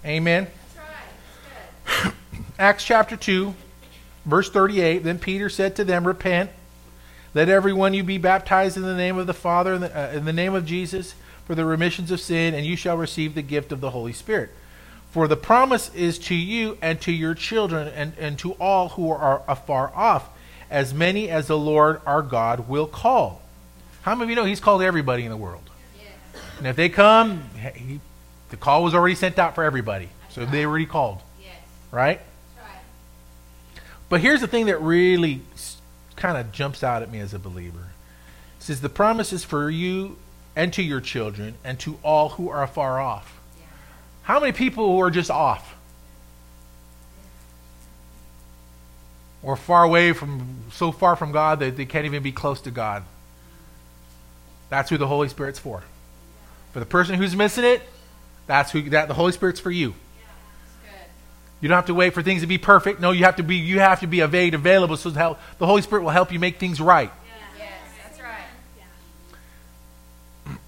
[0.04, 0.48] Amen.
[0.74, 2.02] That's right.
[2.02, 2.12] That's good.
[2.58, 3.54] Acts chapter 2,
[4.26, 4.98] verse 38.
[4.98, 6.50] Then Peter said to them, Repent,
[7.34, 10.12] let every one you be baptized in the name of the Father, in the, uh,
[10.12, 11.14] in the name of Jesus,
[11.46, 14.50] for the remissions of sin, and you shall receive the gift of the Holy Spirit.
[15.10, 19.10] For the promise is to you and to your children and, and to all who
[19.10, 20.28] are afar off,
[20.70, 23.40] as many as the Lord our God will call.
[24.02, 25.62] How many of you know He's called everybody in the world?
[26.58, 27.42] And if they come,
[27.74, 28.00] he,
[28.50, 30.08] the call was already sent out for everybody.
[30.30, 31.52] So they already called, Yes.
[31.90, 32.20] right?
[32.58, 32.82] Right.
[34.08, 35.40] But here's the thing that really
[36.18, 37.88] kind of jumps out at me as a believer.
[38.59, 40.18] It says the promise is for you
[40.54, 43.38] and to your children and to all who are far off.
[44.22, 45.76] How many people who are just off?
[49.42, 52.70] Or far away from so far from God that they can't even be close to
[52.70, 53.04] God.
[54.68, 55.83] That's who the Holy Spirit's for.
[56.72, 57.83] For the person who's missing it,
[58.46, 59.94] that's who that the Holy Spirit's for you.
[61.61, 63.01] You don't have to wait for things to be perfect.
[63.01, 66.03] No, you have to be you have to be made available so the Holy Spirit
[66.03, 67.11] will help you make things right.
[67.59, 67.68] Yes.
[68.05, 68.47] That's right.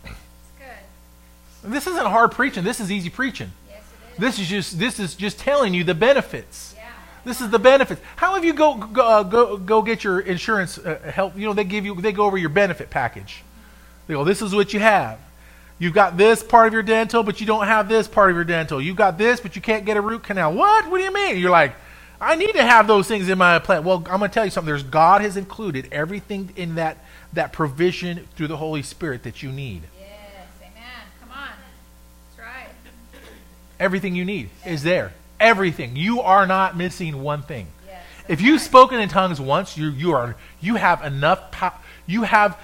[0.05, 1.72] It's good.
[1.72, 2.64] This isn't hard preaching.
[2.64, 3.53] This is easy preaching.
[3.68, 4.18] Yes, it is.
[4.18, 6.74] This is just this is just telling you the benefits.
[6.76, 6.90] Yeah.
[7.24, 8.00] This is the benefits.
[8.16, 11.37] How have you go go uh, go, go get your insurance uh, help?
[11.37, 13.44] You know they give you they go over your benefit package.
[14.09, 15.20] They go, this is what you have.
[15.80, 18.44] You've got this part of your dental, but you don't have this part of your
[18.44, 18.82] dental.
[18.82, 20.52] You've got this, but you can't get a root canal.
[20.52, 20.90] What?
[20.90, 21.38] What do you mean?
[21.38, 21.74] You're like,
[22.20, 23.82] I need to have those things in my plan.
[23.82, 24.66] Well, I'm going to tell you something.
[24.66, 26.98] There's God has included everything in that
[27.32, 29.84] that provision through the Holy Spirit that you need.
[29.98, 30.10] Yes.
[30.60, 30.82] Amen.
[31.20, 31.48] Come on.
[32.36, 32.68] That's right.
[33.78, 35.14] Everything you need is there.
[35.38, 35.96] Everything.
[35.96, 37.68] You are not missing one thing.
[37.86, 38.02] Yes.
[38.28, 41.72] If you've spoken in tongues once, you you are you have enough po-
[42.06, 42.60] you have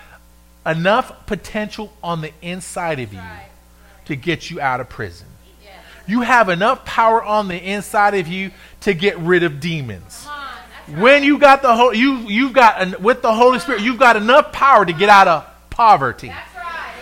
[0.66, 3.20] enough potential on the inside of you
[4.06, 5.28] to get you out of prison.
[6.08, 8.52] You have enough power on the inside of you
[8.82, 10.22] to get rid of demons.
[10.22, 10.48] Come on.
[10.86, 13.98] That's When you got the whole you you've got an, with the Holy Spirit, you've
[13.98, 16.32] got enough power to get out of poverty.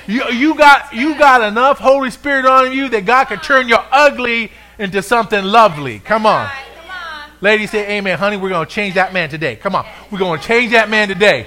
[0.07, 3.85] You, you got you got enough Holy Spirit on you that God can turn your
[3.91, 5.99] ugly into something lovely.
[5.99, 6.47] Come on.
[6.47, 6.65] Right.
[6.77, 7.31] Come on.
[7.41, 8.19] Ladies say amen.
[8.19, 9.57] Honey, we're going to change that man today.
[9.57, 9.87] Come on.
[10.11, 11.47] We're going to change that man today.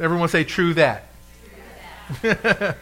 [0.00, 1.04] Everyone say true that.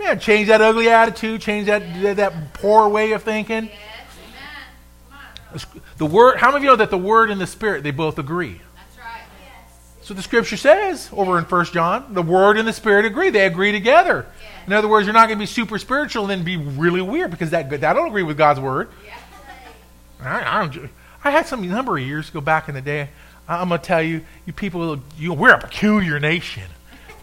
[0.00, 3.66] yeah, change that ugly attitude, change that, that that poor way of thinking.
[3.66, 3.74] Yes.
[5.54, 5.82] Amen.
[5.96, 8.18] The word, how many of you know that the word and the spirit they both
[8.18, 8.60] agree?
[8.74, 9.22] That's right.
[9.40, 9.78] Yes.
[10.02, 13.30] So the scripture says over in 1 John, the word and the spirit agree.
[13.30, 14.26] They agree together.
[14.66, 17.30] In other words, you're not going to be super spiritual and then be really weird
[17.30, 18.90] because that that don't agree with God's word.
[20.20, 20.90] I, I, don't,
[21.22, 23.10] I had some number of years ago back in the day.
[23.48, 26.64] I, am gonna tell you, you people, you we're a peculiar nation.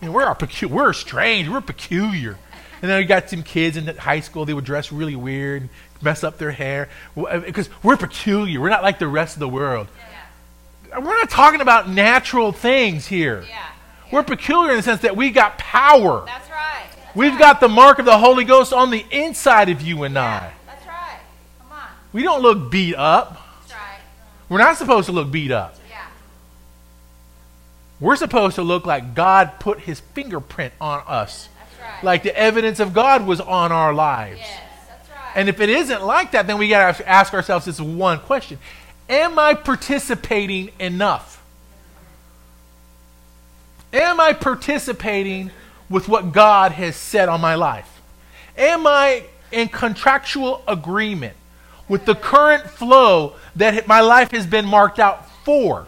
[0.02, 1.48] We're a pecu- we're strange.
[1.50, 2.38] We're peculiar.
[2.82, 5.70] And then you got some kids in high school, they would dress really weird,
[6.02, 6.90] mess up their hair.
[7.16, 8.60] Because uh, we're peculiar.
[8.60, 9.88] We're not like the rest of the world.
[10.90, 11.00] Yeah.
[11.00, 13.46] We're not talking about natural things here.
[13.48, 13.64] Yeah.
[14.12, 16.24] We're peculiar in the sense that we got power.
[16.26, 16.86] That's right.
[16.94, 17.40] That's We've right.
[17.40, 20.52] got the mark of the Holy Ghost on the inside of you and I.
[20.66, 21.20] That's right.
[21.60, 21.88] Come on.
[22.12, 23.42] We don't look beat up.
[23.62, 24.00] That's right.
[24.50, 25.78] We're not supposed to look beat up.
[28.04, 31.48] We're supposed to look like God put his fingerprint on us.
[31.58, 32.04] That's right.
[32.04, 34.42] Like the evidence of God was on our lives.
[34.42, 34.62] Yes.
[34.90, 35.32] That's right.
[35.36, 38.60] And if it isn't like that, then we got to ask ourselves this one question
[39.08, 41.42] Am I participating enough?
[43.94, 45.52] Am I participating
[45.90, 48.02] with what God has said on my life?
[48.58, 51.38] Am I in contractual agreement
[51.88, 55.88] with the current flow that my life has been marked out for?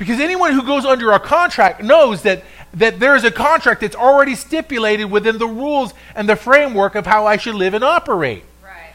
[0.00, 3.94] Because anyone who goes under a contract knows that, that there is a contract that's
[3.94, 8.42] already stipulated within the rules and the framework of how I should live and operate.
[8.64, 8.94] Right.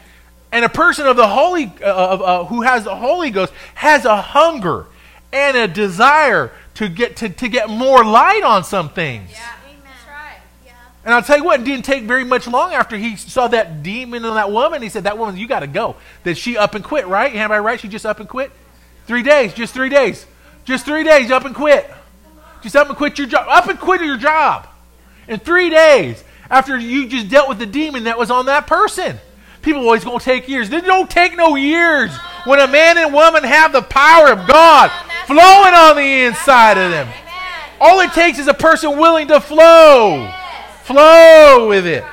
[0.50, 4.04] And a person of the Holy, uh, of, uh, who has the Holy Ghost has
[4.04, 4.86] a hunger
[5.32, 9.30] and a desire to get, to, to get more light on some things.
[9.30, 9.48] Yeah.
[9.64, 9.82] Amen.
[10.08, 10.40] Right.
[10.66, 10.72] Yeah.
[11.04, 13.84] And I'll tell you what, it didn't take very much long after he saw that
[13.84, 14.82] demon in that woman.
[14.82, 15.94] He said, That woman, you got to go.
[16.24, 17.32] That she up and quit, right?
[17.32, 17.78] Am I right?
[17.78, 18.50] She just up and quit?
[19.06, 20.26] Three days, just three days.
[20.66, 21.90] Just three days, up and quit.
[22.62, 23.46] Just up and quit your job.
[23.48, 24.66] Up and quit your job.
[25.28, 29.18] In three days, after you just dealt with the demon that was on that person.
[29.62, 30.68] People always going to take years.
[30.68, 34.90] They don't take no years when a man and woman have the power of God
[35.26, 37.08] flowing on the inside of them.
[37.80, 40.32] All it takes is a person willing to flow.
[40.84, 42.04] Flow with it.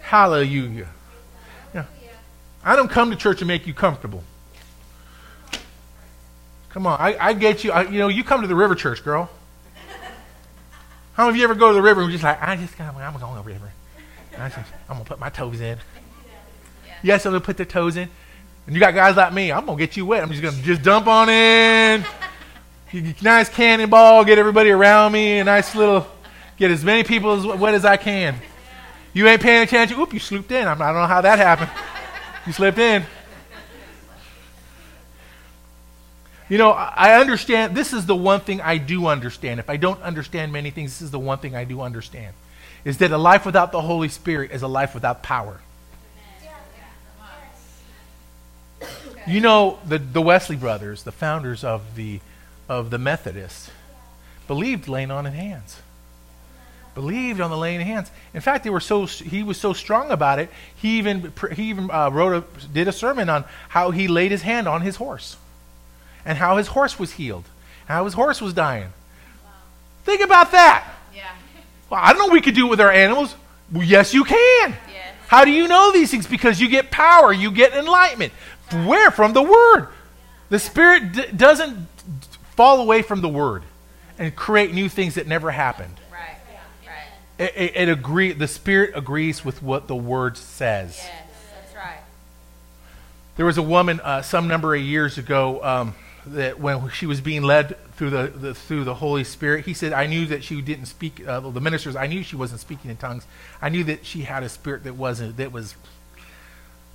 [0.00, 0.88] Hallelujah.
[1.72, 1.84] Yeah.
[2.64, 4.24] I don't come to church to make you comfortable.
[6.72, 7.72] Come on, I, I get you.
[7.72, 9.30] I, you know, you come to the river church, girl.
[11.14, 12.94] How many of you ever go to the river and just like, I just got,
[12.94, 13.70] I'm going to the river.
[14.38, 14.58] I just,
[14.88, 15.78] I'm gonna put my toes in.
[17.02, 18.08] Yes, I'm gonna put their toes in.
[18.66, 19.52] And you got guys like me.
[19.52, 20.22] I'm gonna get you wet.
[20.22, 22.04] I'm just gonna just dump on in.
[23.20, 24.24] Nice cannonball.
[24.24, 25.40] Get everybody around me.
[25.40, 26.06] A nice little.
[26.56, 28.36] Get as many people as wet as I can.
[29.12, 29.98] You ain't paying attention.
[29.98, 30.66] Oop, you slipped in.
[30.66, 31.70] I'm, I don't know how that happened.
[32.46, 33.04] You slipped in.
[36.52, 37.74] You know, I understand.
[37.74, 39.58] This is the one thing I do understand.
[39.58, 42.34] If I don't understand many things, this is the one thing I do understand.
[42.84, 45.62] Is that a life without the Holy Spirit is a life without power.
[49.26, 52.20] You know, the, the Wesley brothers, the founders of the,
[52.68, 53.70] of the Methodists,
[54.46, 55.80] believed laying on of hands.
[56.94, 58.10] Believed on the laying of hands.
[58.34, 60.50] In fact, they were so he was so strong about it.
[60.76, 64.42] He even he even uh, wrote a did a sermon on how he laid his
[64.42, 65.38] hand on his horse,
[66.24, 67.44] and how his horse was healed,
[67.86, 68.92] how his horse was dying.
[70.04, 70.88] Think about that.
[71.14, 71.30] Yeah.
[71.90, 72.32] Well, I don't know.
[72.32, 73.36] We could do it with our animals.
[73.70, 74.70] Well, yes, you can.
[74.70, 75.14] Yes.
[75.28, 76.26] How do you know these things?
[76.26, 78.32] Because you get power, you get enlightenment.
[78.72, 79.10] Where?
[79.10, 79.88] From the Word.
[80.48, 81.84] The Spirit d- doesn't d-
[82.56, 83.62] fall away from the Word
[84.18, 85.94] and create new things that never happened.
[86.12, 86.36] Right.
[86.86, 87.46] Right.
[87.46, 88.32] It, it, it agree.
[88.32, 90.98] The Spirit agrees with what the Word says.
[90.98, 91.10] Yes.
[91.54, 92.00] That's right.
[93.36, 95.94] There was a woman uh, some number of years ago um,
[96.26, 99.92] that when she was being led through the, the through the Holy Spirit, he said,
[99.92, 102.96] "I knew that she didn't speak." Uh, the ministers, I knew she wasn't speaking in
[102.96, 103.26] tongues.
[103.60, 105.74] I knew that she had a spirit that wasn't that was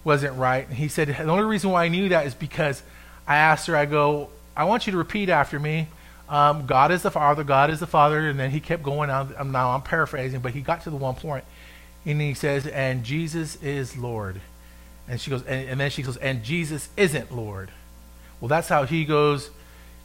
[0.04, 0.68] wasn't right.
[0.68, 2.84] And he said, "The only reason why I knew that is because
[3.28, 3.76] I asked her.
[3.76, 5.88] I go, I want you to repeat after me."
[6.30, 7.44] Um, God is the Father.
[7.44, 8.30] God is the Father.
[8.30, 9.34] And then he kept going on.
[9.38, 11.44] Um, now I'm paraphrasing, but he got to the one point,
[12.06, 14.42] and he says, "And Jesus is Lord."
[15.08, 17.72] And she goes, and, and then she goes, and Jesus isn't Lord.
[18.40, 19.50] Well, that's how he goes.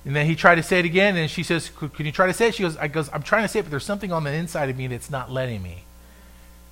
[0.05, 2.33] And then he tried to say it again, and she says, Can you try to
[2.33, 2.55] say it?
[2.55, 4.69] She goes, I goes, I'm trying to say it, but there's something on the inside
[4.69, 5.85] of me that's not letting me.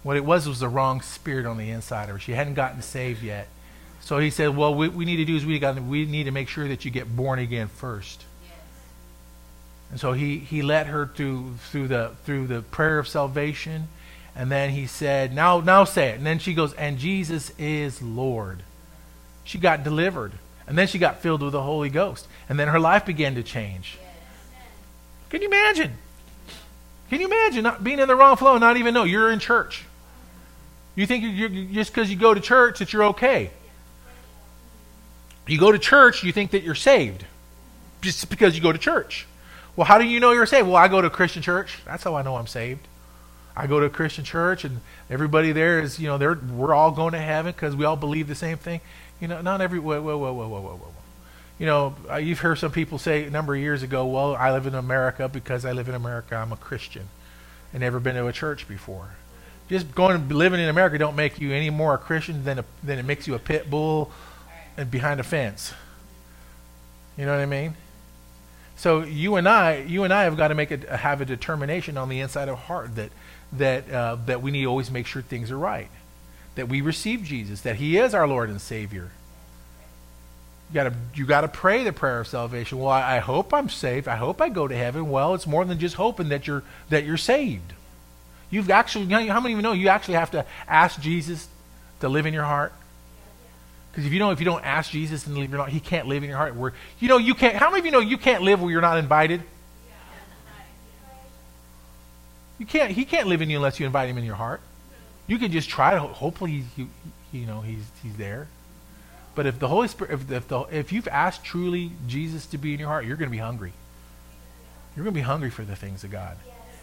[0.02, 2.18] What it was was the wrong spirit on the inside of her.
[2.18, 3.48] She hadn't gotten saved yet.
[4.00, 6.30] So he said, Well, what we need to do is we, got, we need to
[6.30, 8.24] make sure that you get born again first.
[9.90, 13.88] And so he, he led her through through the through the prayer of salvation,
[14.36, 18.00] and then he said, "Now now say it." And then she goes, "And Jesus is
[18.00, 18.62] Lord."
[19.42, 20.32] She got delivered,
[20.70, 23.42] and then she got filled with the Holy Ghost, and then her life began to
[23.42, 23.98] change.
[25.28, 25.94] Can you imagine?
[27.08, 29.40] Can you imagine not being in the wrong flow and not even know you're in
[29.40, 29.84] church?
[30.94, 33.50] You think you're, you're, just because you go to church that you're okay.
[35.48, 37.24] You go to church, you think that you're saved
[38.00, 39.26] just because you go to church.
[39.74, 40.68] Well, how do you know you're saved?
[40.68, 41.80] Well, I go to a Christian church.
[41.84, 42.86] That's how I know I'm saved.
[43.56, 44.80] I go to a Christian church, and
[45.10, 48.28] everybody there is, you know, they're we're all going to heaven because we all believe
[48.28, 48.80] the same thing.
[49.20, 50.92] You know, not every whoa, whoa, whoa, whoa, whoa, whoa, whoa.
[51.58, 54.50] You know, uh, you've heard some people say a number of years ago, "Well, I
[54.50, 56.36] live in America because I live in America.
[56.36, 57.08] I'm a Christian."
[57.72, 59.10] and never been to a church before.
[59.68, 62.64] Just going and living in America don't make you any more a Christian than a,
[62.82, 64.10] than it makes you a pit bull
[64.76, 65.72] and behind a fence.
[67.16, 67.74] You know what I mean?
[68.76, 71.96] So you and I, you and I have got to make a, have a determination
[71.96, 73.10] on the inside of heart that
[73.52, 75.90] that uh, that we need to always make sure things are right,
[76.54, 79.10] that we receive Jesus, that He is our Lord and Savior.
[80.70, 82.78] You got to you got to pray the prayer of salvation.
[82.78, 84.06] Well, I, I hope I'm saved.
[84.06, 85.10] I hope I go to heaven.
[85.10, 87.72] Well, it's more than just hoping that you're that you're saved.
[88.50, 91.48] You've actually, how many of you know you actually have to ask Jesus
[92.00, 92.72] to live in your heart?
[93.90, 96.06] Because if you don't, if you don't ask Jesus to live your heart, He can't
[96.06, 96.54] live in your heart.
[96.56, 97.56] Where you know you can't.
[97.56, 99.42] How many of you know you can't live where you're not invited?
[102.58, 102.92] You can't.
[102.92, 104.60] He can't live in you unless you invite Him in your heart.
[105.30, 106.00] You can just try to.
[106.00, 106.88] Hopefully, you,
[107.30, 108.48] you know He's He's there.
[109.36, 112.74] But if the Holy Spirit, if, if, the, if you've asked truly Jesus to be
[112.74, 113.72] in your heart, you're going to be hungry.
[114.96, 116.36] You're going to be hungry for the things of God.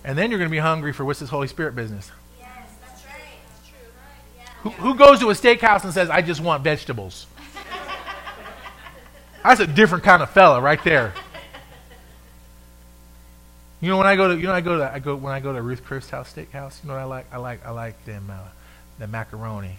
[0.05, 2.09] And then you're going to be hungry for what's this Holy Spirit business.
[2.39, 2.47] Yes,
[2.79, 3.21] that's right.
[3.49, 3.77] That's true.
[4.37, 4.45] Right.
[4.45, 4.49] Yeah.
[4.61, 7.27] Who, who goes to a steakhouse and says, I just want vegetables?
[9.43, 11.13] That's a different kind of fella right there.
[13.79, 15.39] You know when I go to you know I go to I go when I
[15.39, 16.83] go to Ruth Chris House Steakhouse.
[16.83, 17.25] You know what I like?
[17.31, 18.49] I like I like them uh,
[18.97, 19.77] the macaroni.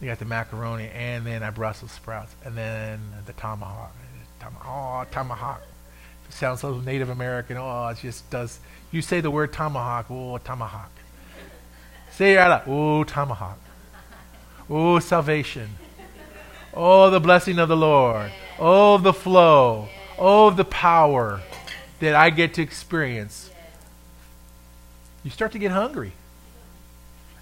[0.00, 3.94] You got the macaroni and then I Brussels sprouts and then the tomahawk.
[4.40, 5.62] Tomahawk, tomahawk.
[6.28, 7.56] It sounds so Native American.
[7.56, 8.60] Oh, it just does.
[8.90, 10.06] You say the word tomahawk.
[10.10, 10.90] Oh, tomahawk.
[12.12, 12.62] Say it out loud.
[12.66, 13.58] Oh, tomahawk.
[14.70, 15.68] Oh, salvation.
[16.74, 18.32] Oh, the blessing of the Lord.
[18.58, 19.88] Oh, the flow.
[20.18, 21.40] Oh, the power
[22.02, 23.48] that I get to experience.
[25.22, 26.10] You start to get hungry.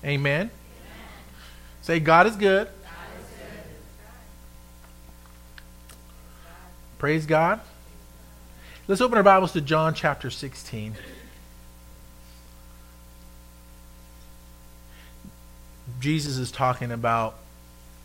[0.04, 0.50] Amen.
[1.80, 2.68] Say, God is good.
[6.98, 7.60] Praise God.
[8.86, 10.94] Let's open our Bibles to John chapter 16.
[16.00, 17.36] Jesus is talking about,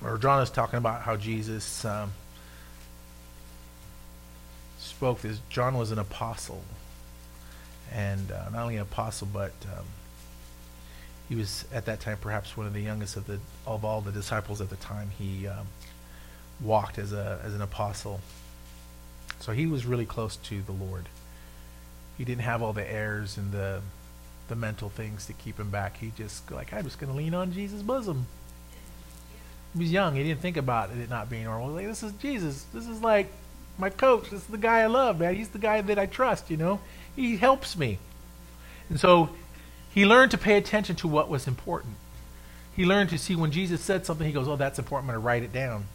[0.01, 2.13] or John is talking about how Jesus um,
[4.95, 5.39] spoke this.
[5.49, 6.63] John was an apostle.
[7.91, 9.85] And uh, not only an apostle, but um,
[11.27, 14.11] he was at that time perhaps one of the youngest of the of all the
[14.11, 15.09] disciples at the time.
[15.17, 15.67] He um,
[16.61, 18.21] walked as a as an apostle,
[19.39, 21.05] so he was really close to the Lord.
[22.17, 23.81] He didn't have all the airs and the
[24.47, 25.97] the mental things to keep him back.
[25.97, 28.27] He just like I'm just going to lean on Jesus' bosom.
[29.73, 30.15] He was young.
[30.15, 31.69] He didn't think about it not being normal.
[31.69, 32.65] Like this is Jesus.
[32.73, 33.31] This is like
[33.77, 34.29] my coach.
[34.29, 35.35] This is the guy I love, man.
[35.35, 36.49] He's the guy that I trust.
[36.49, 36.79] You know,
[37.15, 37.99] he helps me,
[38.89, 39.29] and so
[39.95, 41.95] he learned to pay attention to what was important.
[42.75, 45.09] He learned to see when Jesus said something, he goes, Oh, that's important.
[45.09, 45.85] I'm going to write it down.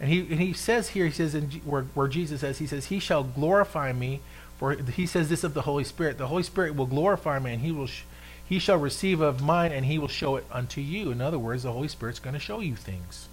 [0.00, 2.86] And he, and he says here, he says, in, where, where Jesus says, He says,
[2.86, 4.20] He shall glorify me.
[4.58, 6.18] For he says this of the Holy Spirit.
[6.18, 7.86] The Holy Spirit will glorify me, and he will.
[7.86, 8.02] Sh-
[8.46, 11.12] he shall receive of mine, and he will show it unto you.
[11.12, 13.28] In other words, the Holy Spirit's going to show you things.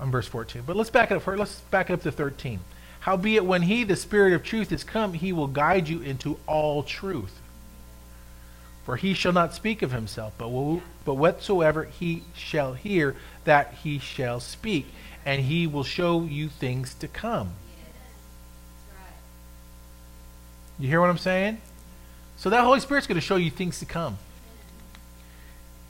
[0.00, 0.64] On verse 14.
[0.66, 1.26] But let's back it up.
[1.26, 2.58] Let's back it up to 13.
[3.04, 6.82] Howbeit, when he, the Spirit of truth, is come, he will guide you into all
[6.82, 7.38] truth.
[8.86, 13.14] For he shall not speak of himself, but, will, but whatsoever he shall hear,
[13.44, 14.86] that he shall speak,
[15.26, 17.50] and he will show you things to come.
[20.78, 21.60] You hear what I'm saying?
[22.38, 24.16] So that Holy Spirit's going to show you things to come.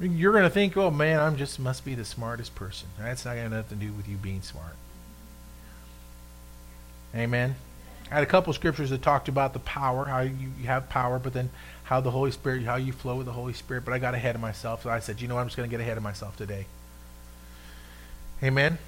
[0.00, 2.88] You're going to think, oh man, I'm just must be the smartest person.
[2.98, 4.74] That's not going to have nothing to do with you being smart.
[7.14, 7.54] Amen.
[8.10, 11.32] I had a couple scriptures that talked about the power, how you have power, but
[11.32, 11.50] then
[11.84, 13.84] how the Holy Spirit, how you flow with the Holy Spirit.
[13.84, 15.68] But I got ahead of myself, so I said, you know what, I'm just going
[15.68, 16.66] to get ahead of myself today.
[18.42, 18.78] Amen?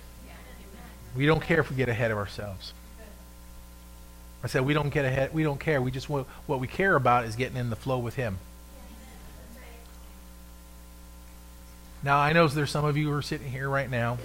[1.16, 2.72] We don't care if we get ahead of ourselves.
[4.44, 5.32] I said we don't get ahead.
[5.32, 5.80] We don't care.
[5.80, 8.38] We just want, what we care about is getting in the flow with Him.
[12.02, 14.18] Now I know there's some of you who are sitting here right now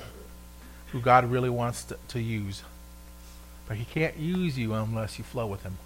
[0.92, 2.64] who God really wants to, to use,
[3.68, 5.78] but He can't use you unless you flow with Him.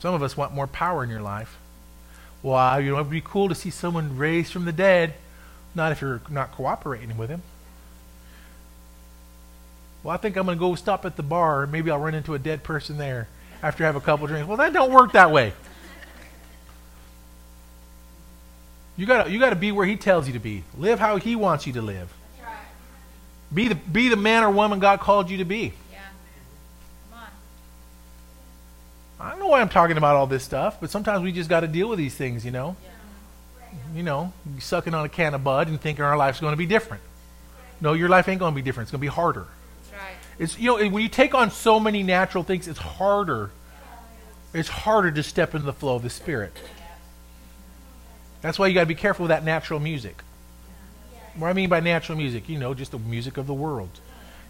[0.00, 1.58] Some of us want more power in your life.
[2.42, 5.14] Wow, you know, it'd be cool to see someone raised from the dead.
[5.74, 7.42] Not if you're not cooperating with him.
[10.02, 11.66] Well, I think I'm going to go stop at the bar.
[11.66, 13.28] Maybe I'll run into a dead person there
[13.62, 14.46] after I have a couple drinks.
[14.46, 15.52] Well, that don't work that way.
[18.96, 20.64] You got you got to be where he tells you to be.
[20.76, 22.12] Live how he wants you to live.
[23.52, 25.72] Be the be the man or woman God called you to be.
[25.90, 25.98] Yeah.
[27.10, 27.26] Come on.
[29.26, 31.60] I don't know why I'm talking about all this stuff, but sometimes we just got
[31.60, 32.76] to deal with these things, you know.
[33.94, 36.66] You know, sucking on a can of Bud and thinking our life's going to be
[36.66, 37.02] different.
[37.80, 38.86] No, your life ain't going to be different.
[38.86, 39.46] It's going to be harder.
[39.92, 40.16] Right.
[40.38, 43.50] It's you know when you take on so many natural things, it's harder
[44.54, 46.56] it's harder to step into the flow of the Spirit.
[48.40, 50.22] That's why you got to be careful with that natural music.
[51.38, 53.88] What I mean by natural music, you know, just the music of the world.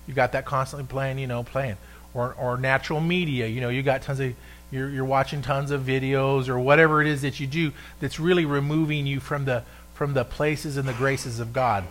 [0.06, 1.76] You got that constantly playing, you know, playing,
[2.14, 3.46] or or natural media.
[3.46, 4.34] You know, you got tons of
[4.70, 8.46] you're you're watching tons of videos or whatever it is that you do that's really
[8.46, 9.64] removing you from the
[9.94, 11.84] from the places and the graces of God.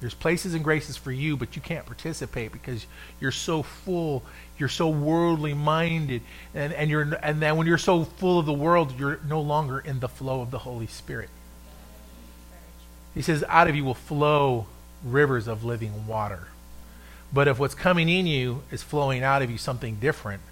[0.00, 2.86] There's places and graces for you, but you can't participate because
[3.20, 4.22] you're so full,
[4.58, 6.20] you're so worldly minded,
[6.54, 9.80] and, and you're and then when you're so full of the world, you're no longer
[9.80, 11.30] in the flow of the Holy Spirit.
[13.14, 14.66] He says, out of you will flow
[15.04, 16.48] rivers of living water.
[17.32, 20.42] But if what's coming in you is flowing out of you something different,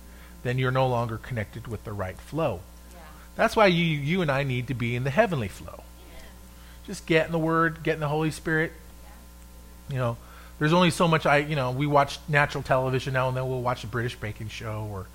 [0.43, 2.61] then you're no longer connected with the right flow.
[3.35, 5.85] That's why you you and I need to be in the heavenly flow.
[6.87, 8.73] Just get in the Word, get in the Holy Spirit,
[9.89, 10.17] you know,
[10.59, 13.49] there's only so much I, you know, we watch natural television now and then.
[13.49, 15.07] We'll watch a British baking show or,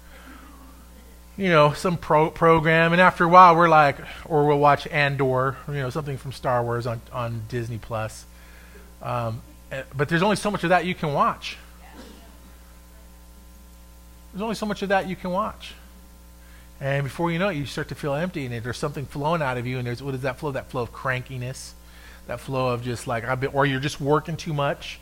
[1.37, 5.55] you know, some pro- program, and after a while we're like, or we'll watch Andor,
[5.67, 8.25] you know, something from Star Wars on on Disney Plus.
[9.03, 11.57] Um, eh, but there's only so much of that you can watch.
[14.33, 15.73] There's only so much of that you can watch.
[16.79, 19.57] And before you know it, you start to feel empty, and there's something flowing out
[19.57, 19.77] of you.
[19.77, 20.51] And there's what is that flow?
[20.51, 21.73] That flow of crankiness,
[22.25, 24.99] that flow of just like I've been, or you're just working too much,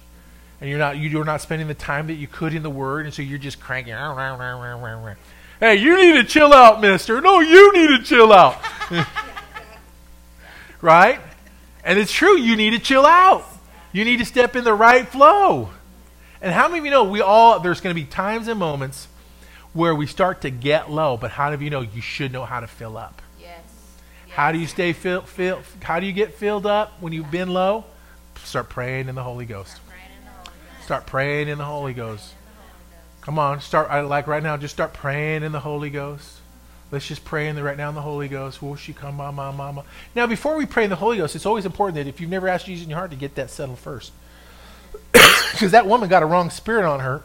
[0.59, 3.13] and you're not you're not spending the time that you could in the Word, and
[3.13, 3.93] so you're just cranking.
[5.59, 7.21] Hey, you need to chill out, Mister.
[7.21, 8.57] No, you need to chill out.
[10.81, 11.19] right?
[11.83, 12.37] And it's true.
[12.37, 13.45] You need to chill out.
[13.91, 15.69] You need to step in the right flow.
[16.41, 19.07] And how many of you know we all there's going to be times and moments
[19.73, 22.45] where we start to get low, but how many of you know you should know
[22.45, 23.21] how to fill up?
[23.39, 23.61] Yes.
[24.29, 27.49] How do you stay fill, fill, How do you get filled up when you've been
[27.49, 27.85] low?
[28.43, 29.79] Start praying in the Holy Ghost.
[29.87, 30.83] Praying in the Holy Ghost.
[30.83, 32.34] Start praying in the Holy Ghost.
[33.25, 34.55] Come on, start like right now.
[34.55, 36.37] Just start praying in the Holy Ghost.
[36.91, 38.61] Let's just pray in the right now in the Holy Ghost.
[38.61, 39.83] Will she come, mama, mama?
[40.13, 42.47] Now, before we pray in the Holy Ghost, it's always important that if you've never
[42.47, 44.11] asked Jesus in your heart, to get that settled first,
[45.11, 47.23] because that woman got a wrong spirit on her,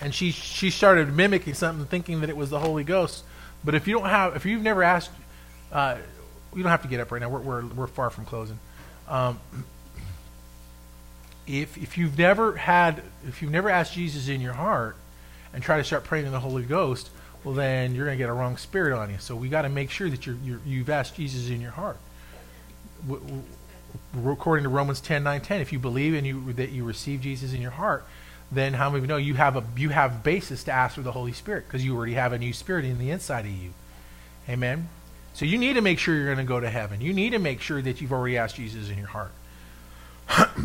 [0.00, 3.24] and she she started mimicking something, thinking that it was the Holy Ghost.
[3.64, 5.10] But if you don't have, if you've never asked,
[5.72, 5.96] uh,
[6.54, 7.30] you don't have to get up right now.
[7.30, 8.60] We're we're, we're far from closing.
[9.08, 9.40] Um,
[11.46, 14.96] if if you've never had, if you've never asked Jesus in your heart,
[15.52, 17.08] and try to start praying in the Holy Ghost,
[17.42, 19.16] well then you're going to get a wrong spirit on you.
[19.18, 21.96] So we got to make sure that you're, you're you've asked Jesus in your heart.
[23.08, 23.42] W-
[24.12, 27.22] w- according to Romans 10, 9, 10, if you believe and you that you receive
[27.22, 28.04] Jesus in your heart,
[28.52, 31.02] then how many of you know you have a you have basis to ask for
[31.02, 33.72] the Holy Spirit because you already have a new spirit in the inside of you.
[34.48, 34.90] Amen.
[35.32, 37.00] So you need to make sure you're going to go to heaven.
[37.00, 39.32] You need to make sure that you've already asked Jesus in your heart.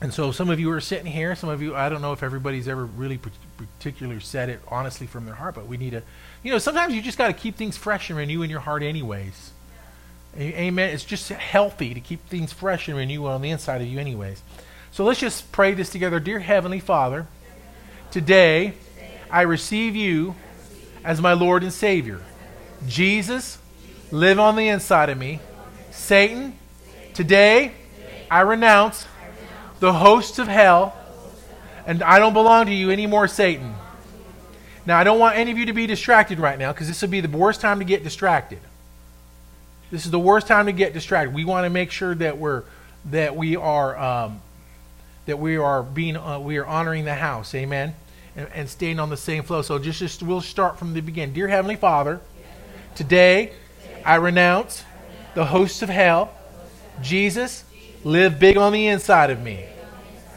[0.00, 1.34] and so some of you are sitting here.
[1.34, 3.18] Some of you, I don't know if everybody's ever really
[3.56, 6.02] particularly said it honestly from their heart, but we need to,
[6.44, 8.82] you know, sometimes you just got to keep things fresh and renew in your heart,
[8.84, 9.52] anyways.
[10.36, 10.90] Amen.
[10.90, 14.40] It's just healthy to keep things fresh and renew on the inside of you, anyways.
[14.92, 16.20] So let's just pray this together.
[16.20, 17.26] Dear Heavenly Father,
[18.12, 18.74] today
[19.30, 20.36] I receive you
[21.02, 22.20] as my Lord and Savior.
[22.86, 23.58] Jesus,
[24.12, 25.40] live on the inside of me.
[25.90, 26.56] Satan,
[27.14, 27.72] today
[28.30, 29.06] I renounce
[29.80, 30.96] the hosts of hell,
[31.86, 33.74] and I don't belong to you anymore, Satan.
[34.86, 37.10] Now, I don't want any of you to be distracted right now because this would
[37.10, 38.58] be the worst time to get distracted.
[39.90, 41.34] This is the worst time to get distracted.
[41.34, 42.64] We want to make sure that we're
[43.06, 44.40] that we are um,
[45.26, 47.94] that we are being uh, we are honoring the house, amen,
[48.36, 49.62] and, and staying on the same flow.
[49.62, 51.34] So just, just we'll start from the beginning.
[51.34, 52.20] Dear Heavenly Father,
[52.94, 53.52] today
[54.04, 54.84] I renounce
[55.34, 56.32] the hosts of hell.
[57.02, 57.64] Jesus,
[58.04, 59.64] live big on the inside of me.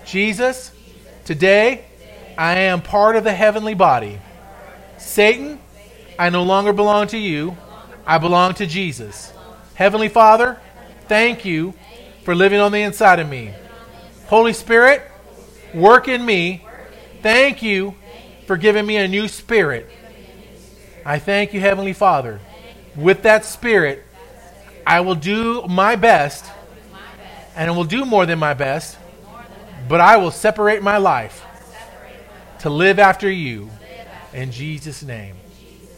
[0.05, 0.71] Jesus,
[1.25, 1.85] today
[2.37, 4.19] I am part of the heavenly body.
[4.97, 5.59] Satan,
[6.17, 7.55] I no longer belong to you.
[8.05, 9.33] I belong to Jesus.
[9.75, 10.59] Heavenly Father,
[11.07, 11.73] thank you
[12.23, 13.53] for living on the inside of me.
[14.27, 15.03] Holy Spirit,
[15.73, 16.65] work in me.
[17.21, 17.95] Thank you
[18.47, 19.89] for giving me a new spirit.
[21.05, 22.39] I thank you, Heavenly Father.
[22.95, 24.03] With that spirit,
[24.85, 26.45] I will do my best,
[27.55, 28.97] and I will do more than my best,
[29.87, 31.45] but I will separate my life
[32.59, 33.69] to live after you.
[34.33, 35.35] In Jesus' name.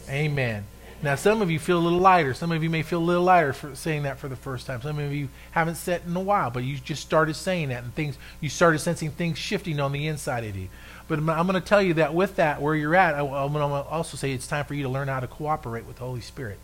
[0.08, 0.64] Amen.
[1.02, 2.32] Now, some of you feel a little lighter.
[2.32, 4.80] Some of you may feel a little lighter for saying that for the first time.
[4.80, 7.84] Some of you haven't said it in a while, but you just started saying that,
[7.84, 10.68] and things you started sensing things shifting on the inside of you.
[11.06, 13.88] But I'm going to tell you that with that, where you're at, I'm going to
[13.88, 16.58] also say it's time for you to learn how to cooperate with the Holy Spirit.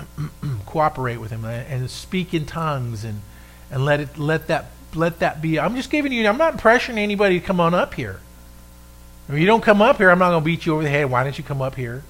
[0.66, 3.22] cooperate with Him and speak in tongues and
[3.70, 5.58] and let it let that let that be.
[5.58, 6.26] I'm just giving you.
[6.28, 8.20] I'm not pressuring anybody to come on up here.
[9.28, 11.10] If you don't come up here, I'm not going to beat you over the head.
[11.10, 12.02] Why don't you come up here?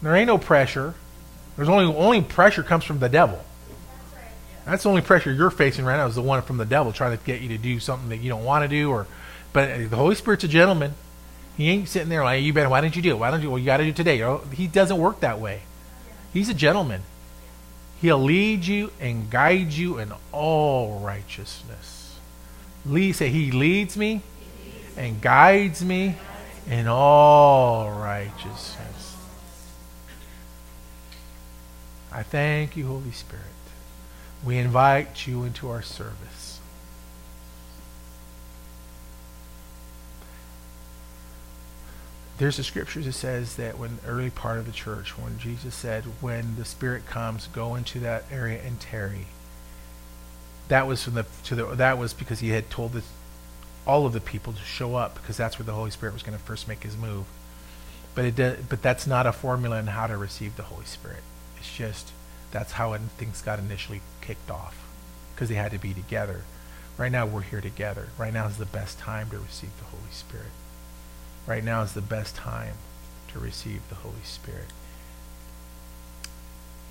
[0.00, 0.94] There ain't no pressure.
[1.56, 3.44] There's only only pressure comes from the devil.
[4.64, 7.16] That's the only pressure you're facing right now is the one from the devil trying
[7.16, 8.90] to get you to do something that you don't want to do.
[8.90, 9.06] Or,
[9.52, 10.94] but the Holy Spirit's a gentleman.
[11.56, 12.68] He ain't sitting there like you better.
[12.68, 13.18] Why didn't you do it?
[13.18, 13.50] Why don't you?
[13.50, 14.22] Well, you got to do it today.
[14.22, 15.62] Oh, he doesn't work that way.
[16.32, 17.02] He's a gentleman.
[18.00, 22.18] He'll lead you and guide you in all righteousness.
[22.86, 24.22] Lead, say, He leads me
[24.96, 26.16] and guides me
[26.68, 29.16] in all righteousness.
[32.12, 33.44] I thank you, Holy Spirit.
[34.44, 36.37] We invite you into our service.
[42.38, 46.04] There's a scripture that says that when early part of the church, when Jesus said,
[46.20, 49.26] when the Spirit comes, go into that area and tarry.
[50.68, 53.02] That was from the to the that was because he had told the,
[53.86, 56.38] all of the people to show up because that's where the Holy Spirit was going
[56.38, 57.24] to first make his move.
[58.14, 61.22] But it did, but that's not a formula on how to receive the Holy Spirit.
[61.58, 62.12] It's just
[62.52, 64.76] that's how it, things got initially kicked off
[65.34, 66.42] because they had to be together.
[66.96, 68.08] Right now, we're here together.
[68.18, 70.50] Right now is the best time to receive the Holy Spirit.
[71.48, 72.74] Right now is the best time
[73.32, 74.66] to receive the Holy Spirit.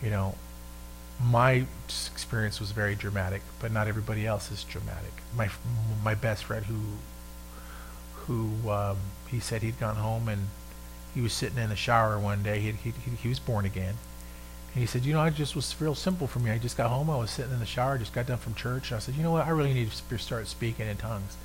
[0.04, 0.36] You know,
[1.24, 1.66] my
[2.12, 5.14] experience was very dramatic, but not everybody else is dramatic.
[5.36, 5.50] My
[6.04, 6.80] my best friend who
[8.26, 8.98] who um,
[9.30, 10.48] he said he'd gone home and
[11.14, 12.60] he was sitting in the shower one day.
[12.60, 13.96] He he, he was born again
[14.78, 16.52] and he said, you know, it just was real simple for me.
[16.52, 17.10] I just got home.
[17.10, 17.98] I was sitting in the shower.
[17.98, 18.92] just got done from church.
[18.92, 19.48] And I said, you know what?
[19.48, 21.36] I really need to start speaking in tongues.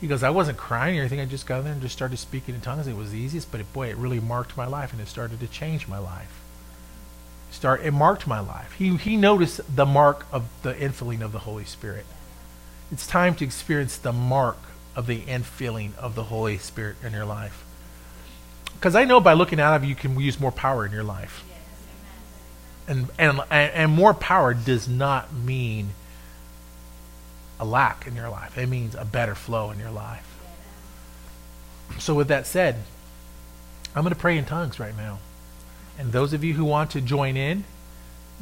[0.00, 1.20] He goes, I wasn't crying or anything.
[1.20, 2.86] I just got there and just started speaking in tongues.
[2.86, 5.40] It was the easiest, but it, boy, it really marked my life, and it started
[5.40, 6.40] to change my life.
[7.50, 8.72] Start, it marked my life.
[8.72, 12.06] He, he noticed the mark of the infilling of the Holy Spirit.
[12.90, 14.58] It's time to experience the mark
[14.96, 17.64] of the infilling of the Holy Spirit in your life.
[18.74, 21.04] Because I know by looking out of you, you can use more power in your
[21.04, 21.44] life
[22.90, 25.90] and, and, and more power does not mean
[27.60, 28.56] a lack in your life.
[28.58, 30.26] It means a better flow in your life.
[31.98, 32.76] So, with that said,
[33.94, 35.18] I'm going to pray in tongues right now.
[35.98, 37.64] And those of you who want to join in,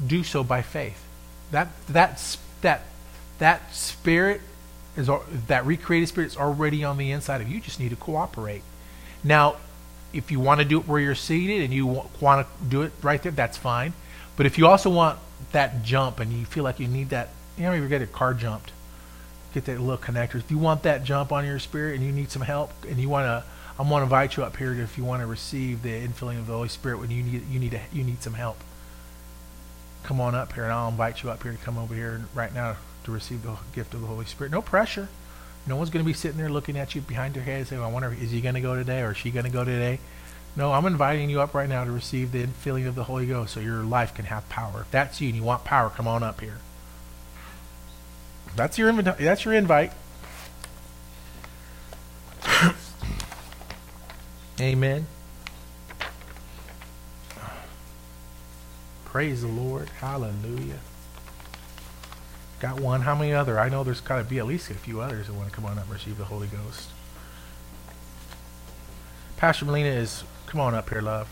[0.06, 1.04] do so by faith.
[1.50, 2.82] That, that, that,
[3.38, 4.40] that spirit,
[4.96, 5.10] is
[5.48, 7.56] that recreated spirit is already on the inside of you.
[7.56, 8.62] You just need to cooperate.
[9.24, 9.56] Now,
[10.12, 11.86] if you want to do it where you're seated and you
[12.20, 13.92] want to do it right there, that's fine.
[14.36, 15.18] But if you also want
[15.52, 18.34] that jump and you feel like you need that, you know, you get a car
[18.34, 18.70] jumped,
[19.54, 20.36] get that little connector.
[20.36, 23.08] If you want that jump on your spirit and you need some help and you
[23.08, 23.44] want to,
[23.78, 26.46] I want to invite you up here if you want to receive the infilling of
[26.46, 28.58] the Holy Spirit when you need you need to, you need some help.
[30.02, 32.52] Come on up here and I'll invite you up here to come over here right
[32.52, 34.52] now to receive the gift of the Holy Spirit.
[34.52, 35.08] No pressure.
[35.66, 37.82] No one's going to be sitting there looking at you behind your head and saying,
[37.82, 39.98] I wonder, is he going to go today or is she going to go today?
[40.56, 43.54] No, I'm inviting you up right now to receive the infilling of the Holy Ghost
[43.54, 44.80] so your life can have power.
[44.80, 46.58] If that's you and you want power, come on up here.
[48.58, 49.18] That's your invite.
[49.18, 49.92] That's your invite.
[54.60, 55.06] Amen.
[59.04, 59.88] Praise the Lord.
[60.00, 60.80] Hallelujah.
[62.58, 63.02] Got one.
[63.02, 63.60] How many other?
[63.60, 65.64] I know there's got to be at least a few others that want to come
[65.64, 66.88] on up and receive the Holy Ghost.
[69.36, 71.28] Pastor Melina is Come on up here, love.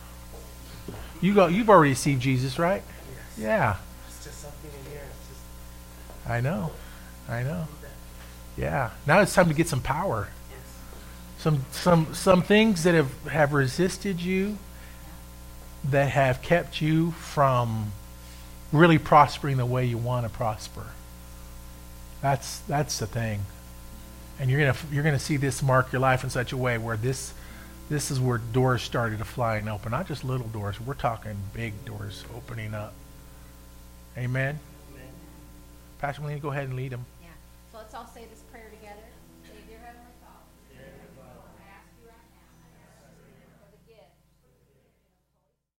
[1.21, 1.49] You go.
[1.49, 2.85] You've already received Jesus, right?
[2.87, 3.39] Yes.
[3.39, 3.77] Yeah.
[4.07, 5.03] It's just something in here.
[5.11, 6.71] It's just I know.
[7.29, 7.67] I know.
[8.57, 8.91] Yeah.
[9.07, 10.29] Now it's time to get some power.
[11.39, 14.59] Some some some things that have have resisted you,
[15.85, 17.93] that have kept you from
[18.73, 20.87] really prospering the way you want to prosper.
[22.23, 23.43] That's that's the thing.
[24.41, 26.97] And you're gonna you're gonna see this mark your life in such a way where
[26.97, 27.35] this
[27.89, 29.93] this is where doors started to fly and open.
[29.93, 30.81] Not just little doors.
[30.81, 32.95] We're talking big doors opening up.
[34.17, 34.59] Amen.
[34.93, 35.09] Amen.
[36.01, 37.05] Pastor Melina, go ahead and lead them.
[37.97, 38.46] So say this